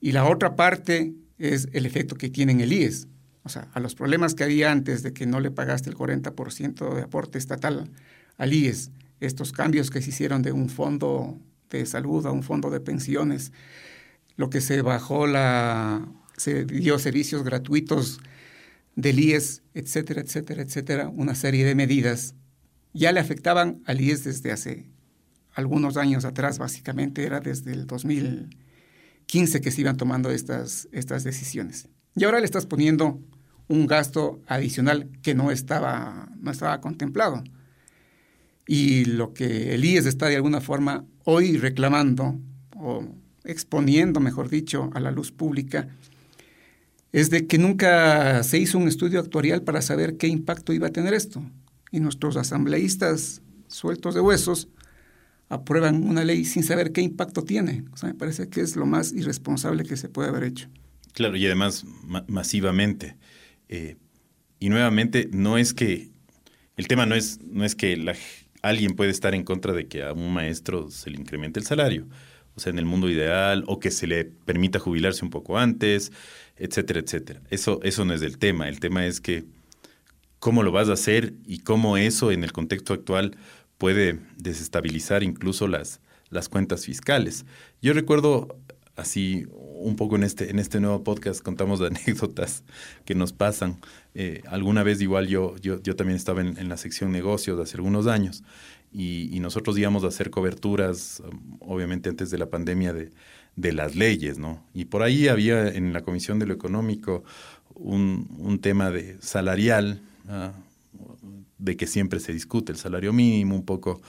Y 0.00 0.12
la 0.12 0.24
otra 0.24 0.56
parte 0.56 1.14
es 1.36 1.68
el 1.72 1.84
efecto 1.84 2.16
que 2.16 2.30
tiene 2.30 2.52
en 2.52 2.60
el 2.60 2.72
IES. 2.72 3.06
O 3.42 3.50
sea, 3.50 3.68
a 3.74 3.80
los 3.80 3.94
problemas 3.94 4.34
que 4.34 4.44
había 4.44 4.72
antes 4.72 5.02
de 5.02 5.12
que 5.12 5.26
no 5.26 5.38
le 5.38 5.50
pagaste 5.50 5.90
el 5.90 5.96
40% 5.96 6.94
de 6.94 7.02
aporte 7.02 7.38
estatal 7.38 7.90
al 8.38 8.52
IES, 8.52 8.90
estos 9.20 9.52
cambios 9.52 9.90
que 9.90 10.00
se 10.00 10.10
hicieron 10.10 10.42
de 10.42 10.52
un 10.52 10.70
fondo 10.70 11.38
de 11.68 11.84
salud 11.84 12.24
a 12.26 12.30
un 12.30 12.42
fondo 12.42 12.70
de 12.70 12.80
pensiones, 12.80 13.52
lo 14.38 14.50
que 14.50 14.60
se 14.60 14.80
bajó 14.82 15.26
la, 15.26 16.08
se 16.36 16.64
dio 16.64 16.98
servicios 17.00 17.42
gratuitos 17.42 18.20
del 18.94 19.18
IES, 19.18 19.62
etcétera, 19.74 20.20
etcétera, 20.20 20.62
etcétera, 20.62 21.08
una 21.08 21.34
serie 21.34 21.66
de 21.66 21.74
medidas, 21.74 22.36
ya 22.94 23.10
le 23.10 23.18
afectaban 23.18 23.82
al 23.84 24.00
IES 24.00 24.24
desde 24.24 24.52
hace 24.52 24.86
algunos 25.54 25.96
años 25.96 26.24
atrás, 26.24 26.58
básicamente 26.58 27.24
era 27.24 27.40
desde 27.40 27.72
el 27.72 27.88
2015 27.88 29.60
que 29.60 29.72
se 29.72 29.80
iban 29.80 29.96
tomando 29.96 30.30
estas, 30.30 30.88
estas 30.92 31.24
decisiones. 31.24 31.88
Y 32.14 32.22
ahora 32.22 32.38
le 32.38 32.44
estás 32.44 32.64
poniendo 32.64 33.20
un 33.66 33.88
gasto 33.88 34.40
adicional 34.46 35.10
que 35.20 35.34
no 35.34 35.50
estaba, 35.50 36.28
no 36.38 36.52
estaba 36.52 36.80
contemplado. 36.80 37.42
Y 38.68 39.04
lo 39.04 39.34
que 39.34 39.74
el 39.74 39.84
IES 39.84 40.06
está 40.06 40.26
de 40.26 40.36
alguna 40.36 40.60
forma 40.60 41.06
hoy 41.24 41.56
reclamando, 41.56 42.38
o 42.76 43.04
exponiendo, 43.48 44.20
mejor 44.20 44.48
dicho, 44.48 44.90
a 44.94 45.00
la 45.00 45.10
luz 45.10 45.32
pública, 45.32 45.88
es 47.12 47.30
de 47.30 47.46
que 47.46 47.58
nunca 47.58 48.42
se 48.44 48.58
hizo 48.58 48.78
un 48.78 48.86
estudio 48.86 49.18
actuarial 49.18 49.62
para 49.62 49.82
saber 49.82 50.16
qué 50.16 50.28
impacto 50.28 50.72
iba 50.72 50.88
a 50.88 50.92
tener 50.92 51.14
esto. 51.14 51.42
Y 51.90 52.00
nuestros 52.00 52.36
asambleístas 52.36 53.40
sueltos 53.66 54.14
de 54.14 54.20
huesos 54.20 54.68
aprueban 55.48 56.04
una 56.04 56.24
ley 56.24 56.44
sin 56.44 56.62
saber 56.62 56.92
qué 56.92 57.00
impacto 57.00 57.42
tiene. 57.42 57.84
Me 58.02 58.14
parece 58.14 58.48
que 58.48 58.60
es 58.60 58.76
lo 58.76 58.84
más 58.84 59.12
irresponsable 59.12 59.84
que 59.84 59.96
se 59.96 60.10
puede 60.10 60.28
haber 60.28 60.44
hecho. 60.44 60.68
Claro, 61.14 61.36
y 61.36 61.46
además 61.46 61.84
masivamente. 62.26 63.16
Eh, 63.70 63.96
y 64.60 64.68
nuevamente, 64.68 65.28
no 65.32 65.56
es 65.56 65.72
que, 65.72 66.10
el 66.76 66.86
tema 66.86 67.06
no 67.06 67.14
es, 67.14 67.40
no 67.42 67.64
es 67.64 67.74
que 67.74 67.96
alguien 68.60 68.94
puede 68.94 69.10
estar 69.10 69.34
en 69.34 69.44
contra 69.44 69.72
de 69.72 69.86
que 69.86 70.02
a 70.02 70.12
un 70.12 70.32
maestro 70.32 70.90
se 70.90 71.10
le 71.10 71.18
incremente 71.18 71.58
el 71.58 71.66
salario, 71.66 72.06
o 72.58 72.60
sea, 72.60 72.72
en 72.72 72.80
el 72.80 72.86
mundo 72.86 73.08
ideal, 73.08 73.62
o 73.68 73.78
que 73.78 73.92
se 73.92 74.08
le 74.08 74.24
permita 74.24 74.80
jubilarse 74.80 75.24
un 75.24 75.30
poco 75.30 75.58
antes, 75.58 76.10
etcétera, 76.56 76.98
etcétera. 76.98 77.40
Eso, 77.50 77.78
eso 77.84 78.04
no 78.04 78.14
es 78.14 78.22
el 78.22 78.38
tema, 78.38 78.68
el 78.68 78.80
tema 78.80 79.06
es 79.06 79.20
que 79.20 79.44
cómo 80.40 80.64
lo 80.64 80.72
vas 80.72 80.88
a 80.88 80.94
hacer 80.94 81.34
y 81.46 81.60
cómo 81.60 81.96
eso 81.96 82.32
en 82.32 82.42
el 82.42 82.50
contexto 82.50 82.94
actual 82.94 83.36
puede 83.78 84.18
desestabilizar 84.36 85.22
incluso 85.22 85.68
las, 85.68 86.00
las 86.30 86.48
cuentas 86.48 86.84
fiscales. 86.84 87.46
Yo 87.80 87.92
recuerdo 87.92 88.56
así 88.96 89.46
un 89.52 89.94
poco 89.94 90.16
en 90.16 90.24
este, 90.24 90.50
en 90.50 90.58
este 90.58 90.80
nuevo 90.80 91.04
podcast 91.04 91.40
contamos 91.40 91.78
de 91.78 91.86
anécdotas 91.86 92.64
que 93.04 93.14
nos 93.14 93.32
pasan. 93.32 93.78
Eh, 94.14 94.42
alguna 94.48 94.82
vez 94.82 95.00
igual 95.00 95.28
yo, 95.28 95.54
yo, 95.58 95.80
yo 95.80 95.94
también 95.94 96.16
estaba 96.16 96.40
en, 96.40 96.68
la 96.68 96.76
sección 96.76 97.12
negocios 97.12 97.60
hace 97.60 97.76
algunos 97.76 98.08
años 98.08 98.42
y, 98.92 99.38
nosotros 99.40 99.78
íbamos 99.78 100.04
a 100.04 100.08
hacer 100.08 100.30
coberturas, 100.30 101.20
um, 101.20 101.56
obviamente 101.60 102.08
antes 102.08 102.30
de 102.30 102.38
la 102.38 102.50
pandemia, 102.50 102.92
de, 102.92 103.10
de, 103.56 103.72
las 103.72 103.94
leyes, 103.94 104.38
¿no? 104.38 104.64
Y 104.74 104.86
por 104.86 105.02
ahí 105.02 105.28
había 105.28 105.68
en 105.68 105.92
la 105.92 106.02
Comisión 106.02 106.38
de 106.38 106.46
lo 106.46 106.54
Económico 106.54 107.24
un, 107.74 108.28
un 108.38 108.58
tema 108.60 108.90
de 108.90 109.16
salarial, 109.20 110.02
ah, 110.28 110.52
de 111.58 111.76
que 111.76 111.86
siempre 111.86 112.20
se 112.20 112.32
discute 112.32 112.72
el 112.72 112.78
salario 112.78 113.12
mínimo, 113.12 113.54
un 113.54 113.64
poco 113.64 114.00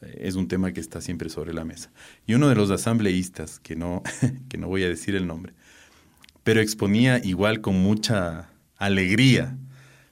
es 0.00 0.36
un 0.36 0.48
tema 0.48 0.72
que 0.72 0.80
está 0.80 1.00
siempre 1.00 1.28
sobre 1.28 1.52
la 1.52 1.64
mesa. 1.64 1.90
Y 2.26 2.34
uno 2.34 2.48
de 2.48 2.54
los 2.54 2.70
asambleístas, 2.70 3.58
que 3.58 3.76
no, 3.76 4.02
que 4.48 4.58
no 4.58 4.68
voy 4.68 4.84
a 4.84 4.88
decir 4.88 5.14
el 5.14 5.26
nombre, 5.26 5.54
pero 6.44 6.60
exponía 6.60 7.18
igual 7.24 7.60
con 7.60 7.76
mucha 7.76 8.50
alegría 8.76 9.56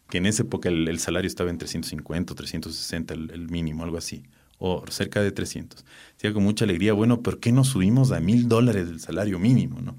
que 0.08 0.18
en 0.18 0.26
esa 0.26 0.42
época 0.42 0.68
el, 0.68 0.98
salario 0.98 1.26
estaba 1.26 1.50
en 1.50 1.58
350 1.58 2.32
o 2.32 2.36
360, 2.36 3.14
el, 3.14 3.48
mínimo, 3.50 3.84
algo 3.84 3.98
así, 3.98 4.24
o 4.58 4.84
cerca 4.88 5.22
de 5.22 5.32
300. 5.32 5.84
Decía 6.14 6.32
con 6.32 6.44
mucha 6.44 6.64
alegría, 6.64 6.92
bueno, 6.92 7.22
¿por 7.22 7.40
qué 7.40 7.52
no 7.52 7.64
subimos 7.64 8.12
a 8.12 8.20
mil 8.20 8.48
dólares 8.48 8.88
el 8.88 9.00
salario 9.00 9.38
mínimo? 9.38 9.80
¿no? 9.80 9.96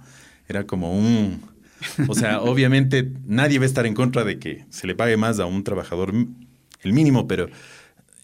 Era 0.47 0.65
como 0.65 0.97
un... 0.97 1.41
O 2.07 2.15
sea, 2.15 2.41
obviamente 2.41 3.11
nadie 3.25 3.59
va 3.59 3.63
a 3.63 3.67
estar 3.67 3.85
en 3.85 3.93
contra 3.93 4.23
de 4.23 4.39
que 4.39 4.65
se 4.69 4.87
le 4.87 4.95
pague 4.95 5.17
más 5.17 5.39
a 5.39 5.45
un 5.45 5.63
trabajador 5.63 6.13
el 6.81 6.93
mínimo, 6.93 7.27
pero 7.27 7.49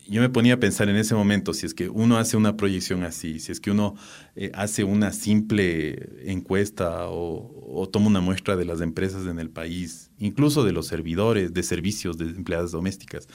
yo 0.07 0.21
me 0.21 0.29
ponía 0.29 0.55
a 0.55 0.59
pensar 0.59 0.89
en 0.89 0.95
ese 0.95 1.15
momento, 1.15 1.53
si 1.53 1.65
es 1.65 1.73
que 1.73 1.89
uno 1.89 2.17
hace 2.17 2.35
una 2.35 2.57
proyección 2.57 3.03
así, 3.03 3.39
si 3.39 3.51
es 3.51 3.59
que 3.59 3.71
uno 3.71 3.95
eh, 4.35 4.51
hace 4.53 4.83
una 4.83 5.13
simple 5.13 6.29
encuesta 6.29 7.07
o, 7.09 7.89
toma 7.91 8.07
una 8.07 8.21
muestra 8.21 8.55
de 8.55 8.65
las 8.65 8.81
empresas 8.81 9.25
en 9.27 9.39
el 9.39 9.49
país, 9.49 10.11
incluso 10.19 10.63
de 10.63 10.71
los 10.71 10.87
servidores, 10.87 11.53
de 11.53 11.63
servicios, 11.63 12.17
de 12.17 12.25
empleadas 12.25 12.71
domésticas, 12.71 13.27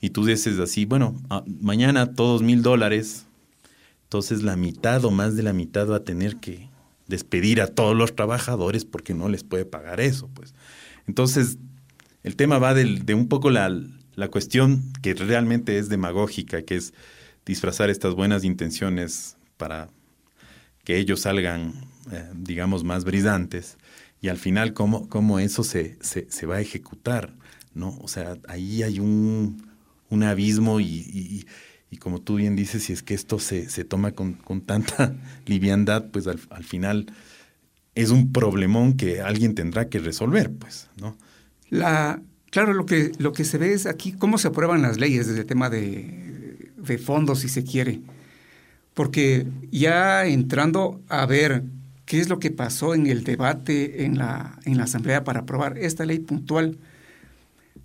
y 0.00 0.10
tú 0.10 0.24
dices 0.24 0.58
así, 0.58 0.84
bueno, 0.84 1.20
ah, 1.30 1.44
mañana 1.60 2.14
todos 2.14 2.42
mil 2.42 2.62
dólares, 2.62 3.26
entonces 4.04 4.42
la 4.42 4.56
mitad 4.56 5.04
o 5.04 5.10
más 5.10 5.36
de 5.36 5.42
la 5.42 5.52
mitad 5.52 5.88
va 5.88 5.96
a 5.96 6.04
tener 6.04 6.36
que 6.36 6.68
despedir 7.06 7.60
a 7.60 7.68
todos 7.68 7.96
los 7.96 8.14
trabajadores 8.14 8.84
porque 8.84 9.14
no 9.14 9.28
les 9.28 9.44
puede 9.44 9.64
pagar 9.64 10.00
eso, 10.00 10.28
pues. 10.34 10.54
Entonces, 11.06 11.58
el 12.24 12.36
tema 12.36 12.58
va 12.58 12.74
de 12.74 13.14
un 13.14 13.28
poco 13.28 13.50
la 13.50 13.70
la 14.16 14.28
cuestión 14.28 14.82
que 15.02 15.14
realmente 15.14 15.78
es 15.78 15.88
demagógica, 15.88 16.62
que 16.62 16.76
es 16.76 16.92
disfrazar 17.44 17.90
estas 17.90 18.14
buenas 18.14 18.42
intenciones 18.42 19.36
para 19.56 19.88
que 20.84 20.98
ellos 20.98 21.20
salgan, 21.20 21.74
eh, 22.10 22.28
digamos, 22.34 22.82
más 22.82 23.04
brillantes, 23.04 23.76
y 24.20 24.28
al 24.28 24.38
final 24.38 24.72
cómo, 24.72 25.08
cómo 25.08 25.38
eso 25.38 25.62
se, 25.62 25.98
se, 26.00 26.46
va 26.46 26.56
a 26.56 26.60
ejecutar, 26.60 27.34
¿no? 27.74 27.96
O 28.00 28.08
sea, 28.08 28.38
ahí 28.48 28.82
hay 28.82 28.98
un, 28.98 29.70
un 30.08 30.22
abismo 30.22 30.80
y, 30.80 31.44
y, 31.90 31.96
como 31.98 32.20
tú 32.20 32.36
bien 32.36 32.56
dices, 32.56 32.84
si 32.84 32.92
es 32.92 33.02
que 33.02 33.14
esto 33.14 33.38
se, 33.38 33.70
se 33.70 33.84
toma 33.84 34.12
con, 34.12 34.34
con, 34.34 34.60
tanta 34.60 35.14
liviandad, 35.46 36.10
pues 36.10 36.26
al, 36.26 36.38
al, 36.50 36.62
final 36.62 37.06
es 37.94 38.10
un 38.10 38.32
problemón 38.32 38.98
que 38.98 39.22
alguien 39.22 39.54
tendrá 39.54 39.88
que 39.88 39.98
resolver, 39.98 40.52
pues, 40.52 40.90
¿no? 41.00 41.16
La, 41.70 42.20
Claro, 42.56 42.72
lo 42.72 42.86
que, 42.86 43.12
lo 43.18 43.34
que 43.34 43.44
se 43.44 43.58
ve 43.58 43.74
es 43.74 43.84
aquí 43.84 44.12
cómo 44.12 44.38
se 44.38 44.48
aprueban 44.48 44.80
las 44.80 44.98
leyes 44.98 45.26
desde 45.26 45.40
el 45.40 45.46
tema 45.46 45.68
de, 45.68 46.70
de 46.78 46.96
fondos, 46.96 47.40
si 47.40 47.50
se 47.50 47.64
quiere. 47.64 48.00
Porque 48.94 49.46
ya 49.70 50.24
entrando 50.24 51.02
a 51.10 51.26
ver 51.26 51.64
qué 52.06 52.18
es 52.18 52.30
lo 52.30 52.38
que 52.38 52.50
pasó 52.50 52.94
en 52.94 53.08
el 53.08 53.24
debate 53.24 54.06
en 54.06 54.16
la, 54.16 54.58
en 54.64 54.78
la 54.78 54.84
Asamblea 54.84 55.22
para 55.22 55.40
aprobar 55.40 55.76
esta 55.76 56.06
ley 56.06 56.18
puntual, 56.18 56.78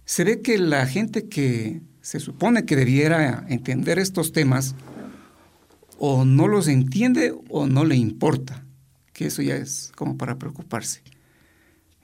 se 0.06 0.24
ve 0.24 0.40
que 0.40 0.58
la 0.58 0.88
gente 0.88 1.28
que 1.28 1.82
se 2.00 2.22
supone 2.22 2.63
que 2.63 2.78
debiera 2.78 3.46
entender 3.50 4.00
estos 4.00 4.32
temas 4.32 4.75
o 6.00 6.24
no 6.24 6.48
los 6.48 6.70
entiende 6.70 7.36
o 7.50 7.68
no 7.68 7.84
le 7.84 7.98
importa, 7.98 8.63
que 9.12 9.25
eso 9.25 9.42
ya 9.42 9.58
es 9.58 9.92
como 9.98 10.16
para 10.18 10.38
preocuparse. 10.38 11.01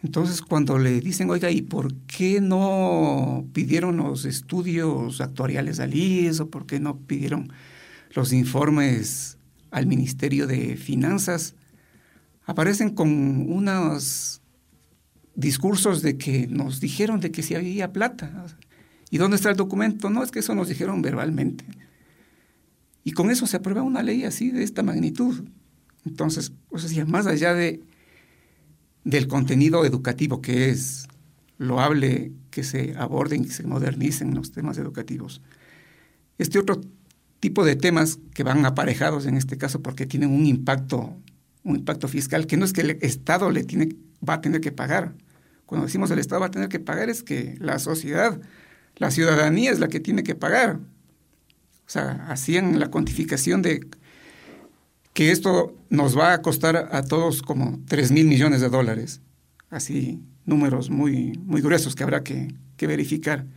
Entonces, 0.08 0.42
cuando 0.42 0.78
le 0.78 1.02
dicen, 1.02 1.30
oiga, 1.30 1.52
¿y 1.52 1.62
por 1.62 1.94
qué 2.06 2.40
no 2.40 3.46
pidieron 3.52 3.98
los 3.98 4.24
estudios 4.24 5.20
actuariales 5.20 5.82
al 5.82 5.94
IES 5.94 6.40
o 6.40 6.50
por 6.50 6.66
qué 6.66 6.80
no 6.80 6.98
pidieron 6.98 7.52
los 8.16 8.32
informes 8.32 9.38
al 9.70 9.86
Ministerio 9.86 10.48
de 10.48 10.78
Finanzas? 10.78 11.56
Aparecen 12.46 12.92
con 12.92 13.52
unos 13.52 14.42
discursos 15.36 16.02
de 16.02 16.18
que 16.18 16.48
nos 16.48 16.80
dijeron 16.80 17.20
de 17.20 17.30
que 17.32 17.44
si 17.44 17.56
había 17.56 17.92
plata. 17.92 18.46
¿Y 19.10 19.18
dónde 19.18 19.36
está 19.36 19.50
el 19.50 19.58
documento? 19.58 20.10
No, 20.10 20.24
es 20.24 20.32
que 20.32 20.40
eso 20.40 20.56
nos 20.56 20.70
dijeron 20.70 21.02
verbalmente. 21.02 21.66
Y 23.04 23.12
con 23.12 23.30
eso 23.30 23.46
se 23.46 23.58
aprueba 23.58 23.82
una 23.82 24.04
ley 24.04 24.24
así, 24.24 24.52
de 24.52 24.64
esta 24.64 24.84
magnitud. 24.84 25.44
Entonces, 26.06 26.54
pues 26.70 26.84
decía, 26.84 27.04
más 27.04 27.28
allá 27.28 27.54
de 27.54 27.82
del 29.08 29.28
contenido 29.28 29.86
educativo, 29.86 30.42
que 30.42 30.70
es 30.70 31.08
loable 31.58 32.34
que 32.52 32.64
se 32.64 32.94
aborden 32.98 33.46
y 33.46 33.48
se 33.48 33.64
modernicen 33.64 34.36
los 34.36 34.52
temas 34.52 34.78
educativos. 34.78 35.42
Este 36.38 36.60
otro 36.60 36.82
tipo 37.40 37.64
de 37.64 37.78
temas 37.78 38.20
que 38.34 38.44
van 38.44 38.66
aparejados 38.66 39.26
en 39.26 39.38
este 39.38 39.58
caso 39.58 39.82
porque 39.82 40.06
tienen 40.06 40.32
un 40.32 40.46
impacto, 40.46 41.16
un 41.64 41.78
impacto 41.78 42.10
fiscal, 42.10 42.48
que 42.48 42.58
no 42.58 42.66
es 42.66 42.74
que 42.74 42.82
el 42.82 42.98
Estado 43.02 43.50
le 43.50 43.64
tiene, 43.64 43.96
va 44.28 44.36
a 44.36 44.42
tener 44.42 44.60
que 44.60 44.74
pagar. 44.74 45.16
Cuando 45.66 45.86
decimos 45.86 46.12
el 46.12 46.20
Estado 46.20 46.42
va 46.42 46.48
a 46.48 46.52
tener 46.52 46.68
que 46.68 46.82
pagar 46.82 47.10
es 47.10 47.24
que 47.24 47.56
la 47.62 47.80
sociedad 47.80 48.42
la 48.98 49.12
ciudadanía 49.12 49.72
es 49.72 49.80
la 49.80 49.88
que 49.88 50.02
tiene 50.02 50.24
que 50.24 50.36
pagar. 50.36 50.80
O 51.86 51.90
sea, 51.90 52.26
hacían 52.28 52.78
la 52.78 52.90
cuantificación 52.90 53.62
de 53.62 53.88
que 55.18 55.32
esto 55.32 55.76
nos 55.90 56.16
va 56.16 56.32
a 56.34 56.44
costar 56.44 56.90
a 56.92 57.02
todos 57.02 57.42
como 57.42 57.80
3 57.88 58.12
mil 58.12 58.28
millones 58.28 58.62
de 58.62 58.70
dólares. 58.70 59.20
Así, 59.72 60.22
números 60.46 60.92
muy, 60.92 61.32
muy 61.44 61.60
gruesos 61.60 61.96
que 61.96 62.04
habrá 62.04 62.22
que, 62.22 62.54
que 62.76 62.86
verificar. 62.86 63.48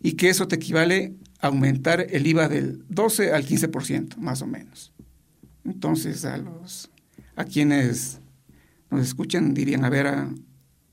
Y 0.00 0.12
que 0.12 0.28
eso 0.28 0.46
te 0.46 0.54
equivale 0.54 1.16
a 1.40 1.48
aumentar 1.48 2.06
el 2.08 2.24
IVA 2.24 2.48
del 2.48 2.84
12 2.88 3.32
al 3.32 3.44
15%, 3.44 4.16
más 4.18 4.42
o 4.42 4.46
menos. 4.46 4.92
Entonces, 5.64 6.24
a, 6.24 6.36
los, 6.36 6.88
a 7.34 7.44
quienes 7.46 8.20
nos 8.92 9.04
escuchan 9.04 9.54
dirían, 9.54 9.84
a 9.84 9.90
ver, 9.90 10.06
a, 10.06 10.32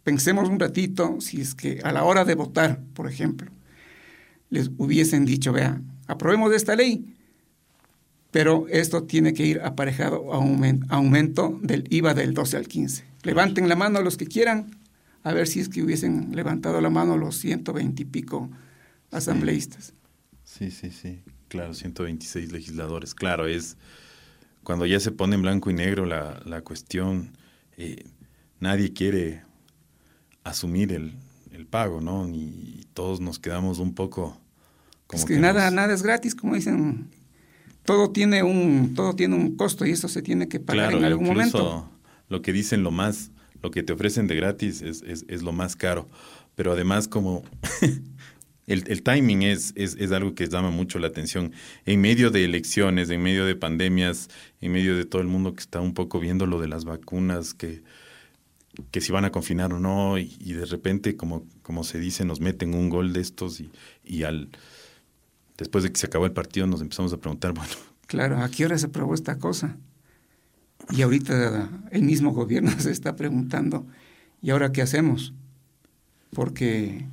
pensemos 0.01 0.49
un 0.49 0.59
ratito 0.59 1.21
si 1.21 1.39
es 1.39 1.53
que 1.53 1.81
a 1.83 1.91
la 1.91 2.03
hora 2.03 2.25
de 2.25 2.33
votar, 2.33 2.81
por 2.95 3.07
ejemplo, 3.07 3.51
les 4.49 4.71
hubiesen 4.79 5.25
dicho, 5.25 5.53
vea, 5.53 5.79
aprobemos 6.07 6.51
esta 6.51 6.75
ley, 6.75 7.16
pero 8.37 8.67
esto 8.69 9.01
tiene 9.01 9.33
que 9.33 9.47
ir 9.47 9.61
aparejado 9.61 10.31
a 10.31 10.37
un 10.37 10.85
aumento 10.89 11.59
del 11.63 11.85
IVA 11.89 12.13
del 12.13 12.35
12 12.35 12.57
al 12.57 12.67
15. 12.67 13.03
Levanten 13.23 13.67
la 13.67 13.75
mano 13.75 13.99
los 14.03 14.15
que 14.15 14.27
quieran, 14.27 14.77
a 15.23 15.33
ver 15.33 15.47
si 15.47 15.59
es 15.59 15.69
que 15.69 15.81
hubiesen 15.81 16.35
levantado 16.35 16.79
la 16.79 16.91
mano 16.91 17.17
los 17.17 17.37
120 17.39 17.99
y 17.99 18.05
pico 18.05 18.51
asambleístas. 19.09 19.93
Sí, 20.43 20.69
sí, 20.69 20.91
sí, 20.91 21.23
claro, 21.47 21.73
126 21.73 22.51
legisladores, 22.51 23.15
claro, 23.15 23.47
es 23.47 23.75
cuando 24.61 24.85
ya 24.85 24.99
se 24.99 25.09
pone 25.11 25.33
en 25.33 25.41
blanco 25.41 25.71
y 25.71 25.73
negro 25.73 26.05
la, 26.05 26.39
la 26.45 26.61
cuestión, 26.61 27.35
eh, 27.75 28.05
nadie 28.59 28.93
quiere 28.93 29.41
asumir 30.43 30.93
el, 30.93 31.15
el 31.53 31.65
pago, 31.65 32.01
¿no? 32.01 32.29
Y 32.29 32.85
todos 32.93 33.19
nos 33.19 33.39
quedamos 33.39 33.79
un 33.79 33.95
poco 33.95 34.39
es 35.13 35.25
que, 35.25 35.37
nada, 35.37 35.71
nada 35.71 35.93
es 35.93 36.03
gratis, 36.03 36.35
como 36.35 36.55
dicen. 36.55 37.09
Todo 37.87 38.09
tiene 38.11 38.43
un, 38.43 38.95
todo 38.95 39.15
tiene 39.15 39.35
un 39.35 39.55
costo 39.55 39.85
y 39.85 39.91
eso 39.91 40.09
se 40.09 40.21
tiene 40.21 40.49
que 40.49 40.59
pagar 40.59 40.91
en 40.91 41.05
algún 41.05 41.25
momento. 41.25 41.89
Lo 42.27 42.41
que 42.41 42.51
dicen 42.51 42.83
lo 42.83 42.91
más, 42.91 43.31
lo 43.63 43.71
que 43.71 43.81
te 43.81 43.93
ofrecen 43.93 44.27
de 44.27 44.35
gratis 44.35 44.81
es, 44.81 45.03
es, 45.03 45.23
es 45.29 45.41
lo 45.41 45.53
más 45.53 45.77
caro. 45.77 46.09
Pero 46.55 46.73
además, 46.73 47.07
como 47.07 47.45
el, 48.67 48.83
el, 48.87 49.03
timing 49.03 49.43
es, 49.43 49.71
es, 49.77 49.95
es, 49.95 50.11
algo 50.11 50.35
que 50.35 50.47
llama 50.47 50.69
mucho 50.69 50.99
la 50.99 51.07
atención. 51.07 51.53
En 51.85 52.01
medio 52.01 52.29
de 52.29 52.43
elecciones, 52.43 53.09
en 53.09 53.23
medio 53.23 53.45
de 53.45 53.55
pandemias, 53.55 54.27
en 54.59 54.73
medio 54.73 54.97
de 54.97 55.05
todo 55.05 55.21
el 55.21 55.29
mundo 55.29 55.53
que 55.53 55.61
está 55.61 55.79
un 55.79 55.93
poco 55.93 56.19
viendo 56.19 56.45
lo 56.45 56.59
de 56.59 56.67
las 56.67 56.83
vacunas, 56.83 57.53
que, 57.53 57.83
que 58.91 58.99
si 58.99 59.13
van 59.13 59.23
a 59.23 59.31
confinar 59.31 59.71
o 59.71 59.79
no, 59.79 60.17
y, 60.17 60.35
y 60.41 60.51
de 60.51 60.65
repente, 60.65 61.15
como, 61.15 61.45
como 61.61 61.85
se 61.85 61.99
dice, 61.99 62.25
nos 62.25 62.41
meten 62.41 62.73
un 62.73 62.89
gol 62.89 63.13
de 63.13 63.21
estos 63.21 63.61
y, 63.61 63.71
y 64.03 64.23
al 64.23 64.49
después 65.57 65.83
de 65.83 65.91
que 65.91 65.99
se 65.99 66.07
acabó 66.07 66.25
el 66.25 66.31
partido 66.31 66.67
nos 66.67 66.81
empezamos 66.81 67.13
a 67.13 67.17
preguntar, 67.17 67.53
bueno. 67.53 67.71
Claro, 68.05 68.41
¿a 68.41 68.49
qué 68.49 68.65
hora 68.65 68.77
se 68.77 68.87
aprobó 68.87 69.13
esta 69.13 69.37
cosa? 69.37 69.77
Y 70.91 71.01
ahorita 71.01 71.69
el 71.91 72.03
mismo 72.03 72.31
gobierno 72.33 72.71
se 72.79 72.91
está 72.91 73.15
preguntando, 73.15 73.85
¿y 74.41 74.51
ahora 74.51 74.71
qué 74.71 74.81
hacemos? 74.81 75.33
Porque 76.31 77.05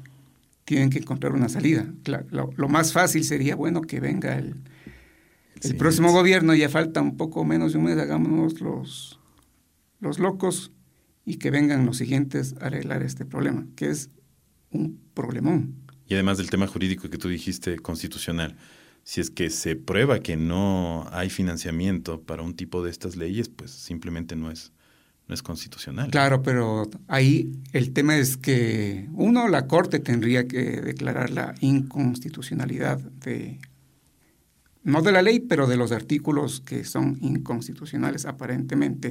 tienen 0.65 0.91
que 0.91 0.99
encontrar 0.99 1.33
una 1.33 1.49
salida. 1.49 1.87
Lo, 2.31 2.69
más 2.69 2.93
fácil 2.93 3.25
sería, 3.25 3.55
bueno, 3.57 3.83
que 3.83 4.01
venga 4.01 4.37
el, 4.39 4.57
el 5.63 5.77
próximo 5.77 6.13
gobierno, 6.13 6.55
ya 6.55 6.69
falta 6.69 7.01
un 7.03 7.17
poco 7.17 7.45
menos 7.45 7.73
de 7.73 7.79
un 7.79 7.85
mes, 7.85 7.99
hagámonos 7.99 8.61
los, 8.61 9.19
los 10.01 10.19
locos 10.19 10.73
y 11.25 11.37
que 11.37 11.51
vengan 11.51 11.87
los 11.87 11.99
siguientes 11.99 12.55
a 12.61 12.67
arreglar 12.67 13.03
este 13.03 13.25
problema, 13.25 13.67
que 13.77 13.91
es 13.91 14.11
un 14.71 15.01
problemón. 15.15 15.84
Y 16.07 16.15
además 16.15 16.39
del 16.39 16.51
tema 16.51 16.67
jurídico 16.67 17.09
que 17.09 17.19
tú 17.19 17.29
dijiste, 17.29 17.79
constitucional, 17.79 18.57
si 19.05 19.21
es 19.21 19.31
que 19.31 19.51
se 19.51 19.77
prueba 19.77 20.21
que 20.21 20.37
no 20.37 21.07
hay 21.13 21.31
financiamiento 21.31 22.23
para 22.23 22.43
un 22.43 22.55
tipo 22.55 22.83
de 22.83 22.91
estas 22.91 23.17
leyes, 23.17 23.49
pues 23.49 23.71
simplemente 23.71 24.35
no 24.35 24.51
es, 24.51 24.73
no 25.29 25.35
es 25.35 25.43
constitucional. 25.43 26.11
Claro, 26.11 26.43
pero 26.43 26.91
ahí 27.09 27.53
el 27.73 27.93
tema 27.93 28.17
es 28.17 28.37
que, 28.37 29.09
uno, 29.13 29.49
la 29.49 29.67
Corte 29.67 29.99
tendría 29.99 30.49
que 30.49 30.81
declarar 30.81 31.31
la 31.31 31.55
inconstitucionalidad 31.61 32.99
de, 32.99 33.59
no 34.83 35.03
de 35.03 35.13
la 35.13 35.23
ley, 35.23 35.41
pero 35.41 35.67
de 35.67 35.77
los 35.77 35.93
artículos 35.93 36.61
que 36.61 36.85
son 36.85 37.19
inconstitucionales 37.21 38.27
aparentemente. 38.27 39.11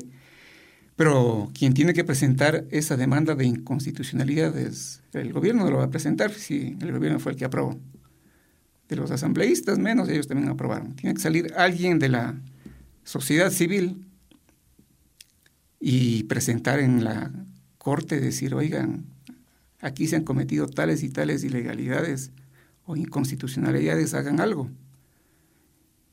Pero 0.95 1.49
quien 1.57 1.73
tiene 1.73 1.93
que 1.93 2.03
presentar 2.03 2.65
esa 2.69 2.97
demanda 2.97 3.35
de 3.35 3.45
inconstitucionalidad 3.45 4.55
es 4.57 5.01
el 5.13 5.33
gobierno, 5.33 5.65
no 5.65 5.71
lo 5.71 5.77
va 5.77 5.85
a 5.85 5.89
presentar 5.89 6.31
si 6.31 6.77
el 6.79 6.91
gobierno 6.91 7.19
fue 7.19 7.31
el 7.31 7.37
que 7.37 7.45
aprobó. 7.45 7.79
De 8.87 8.95
los 8.95 9.09
asambleístas 9.09 9.79
menos, 9.79 10.07
ellos 10.09 10.27
también 10.27 10.49
aprobaron. 10.49 10.95
Tiene 10.95 11.15
que 11.15 11.21
salir 11.21 11.53
alguien 11.55 11.97
de 11.97 12.09
la 12.09 12.39
sociedad 13.03 13.49
civil 13.49 14.05
y 15.79 16.23
presentar 16.23 16.79
en 16.79 17.03
la 17.03 17.31
corte, 17.77 18.19
decir, 18.19 18.53
oigan, 18.53 19.05
aquí 19.81 20.07
se 20.07 20.15
han 20.15 20.23
cometido 20.23 20.67
tales 20.67 21.03
y 21.03 21.09
tales 21.09 21.43
ilegalidades 21.43 22.31
o 22.85 22.95
inconstitucionalidades, 22.95 24.13
hagan 24.13 24.39
algo. 24.39 24.69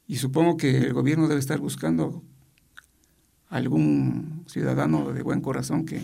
Y 0.07 0.17
supongo 0.17 0.57
que 0.57 0.79
el 0.79 0.93
gobierno 0.93 1.29
debe 1.29 1.39
estar 1.39 1.61
buscando 1.61 2.25
algún 3.51 4.45
ciudadano 4.47 5.13
de 5.13 5.23
buen 5.23 5.41
corazón 5.41 5.85
que, 5.85 6.01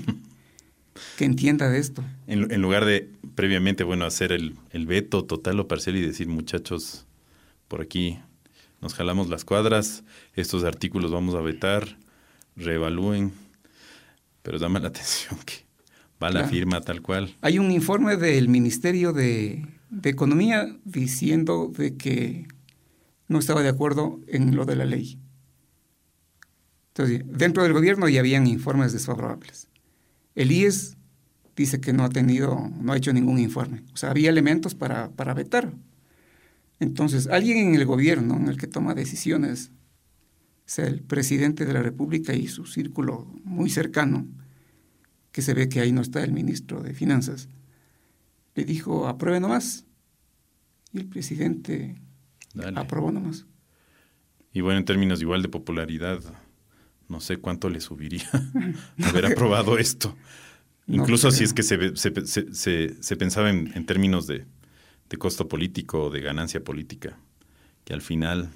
que 1.17 1.25
entienda 1.25 1.71
de 1.71 1.79
esto. 1.79 2.05
En, 2.27 2.61
lugar 2.61 2.85
de 2.85 3.09
previamente, 3.35 3.85
bueno, 3.85 4.05
hacer 4.05 4.33
el, 4.33 4.57
el, 4.71 4.87
veto 4.87 5.25
total 5.25 5.61
o 5.61 5.69
parcial 5.69 5.97
y 5.97 6.03
decir, 6.03 6.29
muchachos, 6.29 7.07
por 7.69 7.81
aquí 7.81 8.19
nos 8.83 8.95
jalamos 8.95 9.29
las 9.29 9.45
cuadras, 9.45 10.05
estos 10.35 10.65
artículos 10.65 11.13
vamos 11.13 11.35
a 11.35 11.41
vetar, 11.41 11.97
reevalúen, 12.57 13.33
pero 14.43 14.59
llama 14.59 14.81
la 14.81 14.89
atención 14.89 15.39
que 15.47 15.65
va 16.23 16.31
la 16.31 16.49
firma 16.49 16.81
tal 16.81 17.01
cual. 17.01 17.35
Hay 17.43 17.59
un 17.59 17.71
informe 17.71 18.17
del 18.17 18.49
Ministerio 18.49 19.13
de, 19.13 19.67
de 19.91 20.11
Economía 20.11 20.77
diciendo 20.85 21.73
de 21.77 21.97
que 21.97 22.49
no 23.29 23.39
estaba 23.39 23.63
de 23.63 23.69
acuerdo 23.69 24.21
en 24.27 24.57
lo 24.57 24.65
de 24.65 24.77
la 24.77 24.85
ley. 24.85 25.19
Entonces, 26.97 27.25
dentro 27.27 27.63
del 27.63 27.75
gobierno 27.75 28.09
ya 28.09 28.21
habían 28.21 28.47
informes 28.47 28.95
desfavorables. 28.95 29.69
El 30.35 30.51
IES 30.51 30.97
dice 31.55 31.79
que 31.79 31.93
no 31.93 32.05
ha 32.05 32.09
tenido, 32.09 32.71
no 32.81 32.93
ha 32.95 32.97
hecho 32.97 33.13
ningún 33.13 33.39
informe. 33.39 33.83
O 33.93 33.99
sea, 33.99 34.11
había 34.11 34.31
elementos 34.31 34.75
para, 34.75 35.11
para 35.11 35.35
vetar. 35.35 35.75
Entonces, 36.81 37.27
alguien 37.27 37.59
en 37.59 37.75
el 37.75 37.85
gobierno, 37.85 38.37
en 38.37 38.49
el 38.49 38.57
que 38.57 38.67
toma 38.67 38.95
decisiones, 38.95 39.73
sea 40.65 40.87
el 40.87 41.03
presidente 41.03 41.67
de 41.67 41.75
la 41.75 41.83
República 41.83 42.33
y 42.33 42.49
su 42.49 42.65
círculo 42.65 43.27
muy 43.45 43.69
cercano, 43.69 44.27
que 45.33 45.43
se 45.43 45.53
ve 45.53 45.69
que 45.69 45.81
ahí 45.81 45.93
no 45.93 46.01
está 46.01 46.25
el 46.25 46.33
ministro 46.33 46.83
de 46.83 46.95
Finanzas, 46.95 47.51
le 48.55 48.65
dijo, 48.65 49.07
apruebe 49.07 49.39
nomás. 49.39 49.85
Y 50.95 50.99
el 51.01 51.07
presidente 51.09 52.01
aprobó 52.75 53.13
nomás. 53.13 53.45
Y 54.51 54.63
bueno, 54.63 54.79
en 54.79 54.87
términos 54.87 55.21
igual 55.21 55.43
de 55.43 55.51
popularidad, 55.51 56.23
no 57.09 57.21
sé 57.21 57.39
cuánto 57.39 57.69
le 57.69 57.81
subiría 57.81 58.29
haber 59.03 59.27
aprobado 59.27 59.79
esto. 59.79 60.17
Incluso 60.89 61.31
si 61.31 61.45
es 61.45 61.53
que 61.53 61.63
se, 61.63 61.97
se, 61.97 63.03
se, 63.03 63.17
pensaba 63.17 63.51
en, 63.51 63.87
términos 63.87 64.27
de, 64.29 64.45
de, 65.11 65.17
costo 65.17 65.49
político 65.49 66.05
o 66.05 66.11
de 66.11 66.21
ganancia 66.21 66.63
política, 66.63 67.19
que 67.85 67.93
al 67.93 68.03
final 68.03 68.51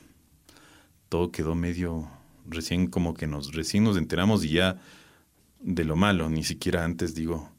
todo 1.09 1.33
quedó 1.33 1.57
medio 1.57 2.09
recién 2.47 2.87
como 2.87 3.15
que 3.15 3.27
nos 3.27 3.53
recién 3.53 3.83
nos 3.83 3.97
enteramos 3.97 4.45
y 4.45 4.51
ya 4.51 4.81
de 5.61 5.85
lo 5.85 5.97
malo, 5.97 6.31
ni 6.31 6.45
siquiera 6.45 6.85
antes 6.85 7.15
digo 7.15 7.51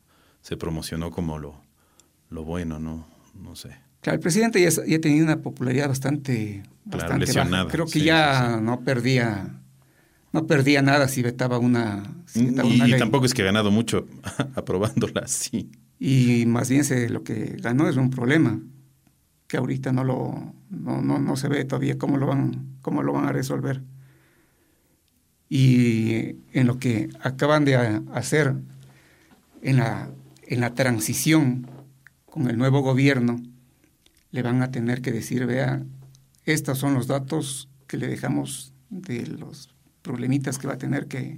se 0.42 0.58
promocionó 0.58 1.12
como 1.12 1.38
lo, 1.38 1.62
lo 2.30 2.44
bueno, 2.44 2.80
no 2.80 3.06
no 3.36 3.56
sé. 3.56 3.70
Claro, 4.02 4.16
el 4.16 4.22
presidente 4.22 4.62
ya, 4.62 4.70
ya 4.86 5.00
tenía 5.00 5.24
una 5.24 5.42
popularidad 5.42 5.88
bastante, 5.88 6.64
bastante 6.86 7.32
baja. 7.34 7.68
Creo 7.68 7.86
que 7.86 8.02
ya 8.02 8.60
no 8.62 8.82
perdía 8.82 9.61
no 10.32 10.48
perdía 10.48 10.82
nada 10.82 11.08
si 11.08 11.22
vetaba 11.22 11.60
una. 11.60 12.04
y, 12.34 12.98
tampoco 12.98 13.26
es 13.26 13.34
que 13.34 13.42
ha 13.42 13.46
ganado 13.46 13.72
mucho 13.72 14.08
aprobándola, 14.56 15.28
sí. 15.28 15.72
Y 16.00 16.46
más 16.48 16.70
bien 16.70 16.84
se, 16.84 17.10
lo 17.10 17.24
que 17.24 17.58
ganó 17.62 17.88
es 17.88 17.98
un 17.98 18.10
problema 18.10 18.60
que 19.48 19.58
ahorita 19.58 19.92
no 19.92 20.04
lo 20.04 20.54
no, 20.70 21.02
no, 21.02 21.36
se 21.36 21.50
ve 21.50 21.66
todavía 21.66 21.98
cómo 21.98 22.18
lo 22.18 22.28
van 22.28 22.78
cómo 22.82 23.04
lo 23.04 23.14
van 23.14 23.26
a 23.26 23.32
resolver. 23.32 23.82
Y 25.50 26.38
en 26.54 26.66
lo 26.66 26.80
que 26.80 27.10
acaban 27.22 27.66
de 27.66 27.76
hacer 28.14 28.56
en 29.62 29.78
la, 29.78 30.10
en 30.44 30.62
la 30.62 30.74
transición 30.74 31.68
con 32.26 32.50
el 32.50 32.58
nuevo 32.58 32.80
gobierno, 32.80 33.42
le 34.32 34.42
van 34.42 34.62
a 34.62 34.72
tener 34.72 35.02
que 35.02 35.12
decir, 35.12 35.46
vea, 35.46 35.84
estos 36.46 36.78
son 36.78 36.94
los 36.94 37.08
datos 37.08 37.68
que 37.88 37.98
le 37.98 38.08
dejamos 38.08 38.74
de 38.90 39.28
los 39.28 39.76
problemitas 40.02 40.58
que 40.58 40.68
va 40.68 40.74
a 40.74 40.78
tener 40.78 41.08
que, 41.08 41.38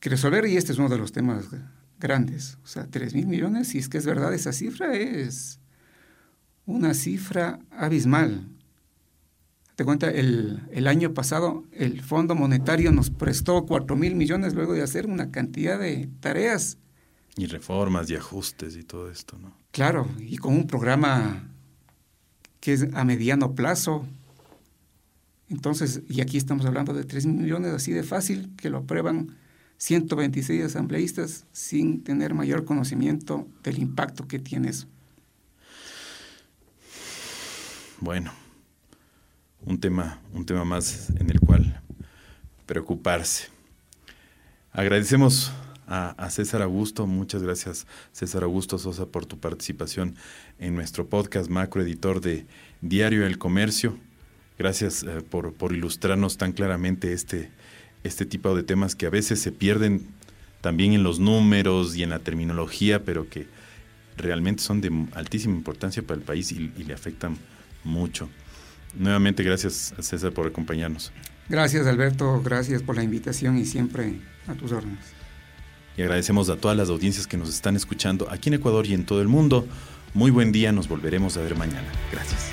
resolver 0.00 0.46
y 0.46 0.56
este 0.56 0.72
es 0.72 0.78
uno 0.78 0.88
de 0.88 0.98
los 0.98 1.12
temas 1.12 1.46
grandes. 1.98 2.58
O 2.64 2.66
sea, 2.66 2.86
3 2.86 3.14
mil 3.14 3.26
millones, 3.26 3.68
si 3.68 3.78
es 3.78 3.88
que 3.88 3.98
es 3.98 4.06
verdad 4.06 4.32
esa 4.32 4.52
cifra, 4.52 4.94
es 4.94 5.60
una 6.66 6.94
cifra 6.94 7.58
abismal. 7.70 8.48
Te 9.76 9.84
cuenta, 9.84 10.10
el, 10.10 10.62
el 10.72 10.86
año 10.86 11.14
pasado 11.14 11.64
el 11.72 12.00
Fondo 12.02 12.34
Monetario 12.34 12.90
nos 12.90 13.10
prestó 13.10 13.66
4 13.66 13.96
mil 13.96 14.14
millones 14.14 14.54
luego 14.54 14.72
de 14.72 14.82
hacer 14.82 15.06
una 15.06 15.30
cantidad 15.30 15.78
de 15.78 16.08
tareas. 16.20 16.78
Y 17.36 17.46
reformas 17.46 18.10
y 18.10 18.16
ajustes 18.16 18.76
y 18.76 18.82
todo 18.82 19.10
esto, 19.10 19.38
¿no? 19.38 19.56
Claro, 19.70 20.08
y 20.18 20.38
con 20.38 20.54
un 20.54 20.66
programa 20.66 21.48
que 22.60 22.72
es 22.72 22.88
a 22.94 23.04
mediano 23.04 23.54
plazo. 23.54 24.06
Entonces, 25.50 26.02
y 26.08 26.20
aquí 26.20 26.36
estamos 26.36 26.66
hablando 26.66 26.92
de 26.92 27.04
3 27.04 27.26
millones 27.26 27.72
así 27.72 27.92
de 27.92 28.02
fácil, 28.02 28.50
que 28.56 28.70
lo 28.70 28.78
aprueban 28.78 29.36
126 29.78 30.64
asambleístas 30.64 31.46
sin 31.52 32.02
tener 32.02 32.34
mayor 32.34 32.64
conocimiento 32.64 33.46
del 33.62 33.78
impacto 33.78 34.26
que 34.26 34.38
tiene 34.38 34.70
eso. 34.70 34.86
Bueno, 38.00 38.32
un 39.64 39.80
tema, 39.80 40.20
un 40.32 40.44
tema 40.44 40.64
más 40.64 41.10
en 41.10 41.30
el 41.30 41.40
cual 41.40 41.80
preocuparse. 42.66 43.48
Agradecemos 44.72 45.52
a, 45.86 46.28
César 46.30 46.60
Augusto, 46.60 47.06
muchas 47.06 47.42
gracias 47.42 47.86
César 48.12 48.42
Augusto 48.42 48.78
Sosa 48.78 49.06
por 49.06 49.24
tu 49.24 49.40
participación 49.40 50.16
en 50.58 50.74
nuestro 50.74 51.08
podcast 51.08 51.48
macro 51.48 51.82
editor 51.82 52.20
de 52.20 52.46
Diario 52.82 53.26
El 53.26 53.38
Comercio. 53.38 53.98
Gracias 54.58 55.02
eh, 55.02 55.22
por, 55.28 55.52
por, 55.54 55.72
ilustrarnos 55.72 56.36
tan 56.36 56.52
claramente 56.52 57.12
este, 57.12 57.50
este 58.04 58.26
tipo 58.26 58.54
de 58.56 58.62
temas 58.62 58.94
que 58.94 59.06
a 59.06 59.10
veces 59.10 59.40
se 59.40 59.52
pierden 59.52 60.06
también 60.60 60.92
en 60.92 61.02
los 61.02 61.20
números 61.20 61.96
y 61.96 62.02
en 62.02 62.10
la 62.10 62.18
terminología, 62.18 63.04
pero 63.04 63.28
que 63.28 63.46
realmente 64.16 64.62
son 64.62 64.80
de 64.80 64.90
altísima 65.14 65.54
importancia 65.54 66.02
para 66.02 66.18
el 66.18 66.24
país 66.24 66.50
y, 66.50 66.72
y 66.76 66.84
le 66.84 66.94
afectan 66.94 67.36
mucho. 67.84 68.28
Nuevamente, 68.98 69.42
gracias 69.42 69.94
César 70.00 70.32
por 70.32 70.46
acompañarnos. 70.46 71.12
Gracias 71.48 71.86
Alberto, 71.86 72.42
gracias 72.42 72.82
por 72.82 72.96
la 72.96 73.02
invitación 73.02 73.56
y 73.56 73.64
siempre 73.64 74.14
a 74.46 74.54
tus 74.54 74.72
órdenes. 74.72 75.18
Y 75.96 76.02
agradecemos 76.02 76.48
a 76.48 76.56
todas 76.56 76.76
las 76.76 76.90
audiencias 76.90 77.26
que 77.26 77.36
nos 77.36 77.48
están 77.48 77.74
escuchando 77.74 78.28
aquí 78.30 78.50
en 78.50 78.54
Ecuador 78.54 78.86
y 78.86 78.94
en 78.94 79.04
todo 79.04 79.20
el 79.20 79.28
mundo. 79.28 79.66
Muy 80.14 80.30
buen 80.30 80.52
día, 80.52 80.72
nos 80.72 80.88
volveremos 80.88 81.36
a 81.36 81.42
ver 81.42 81.56
mañana. 81.56 81.88
Gracias. 82.12 82.52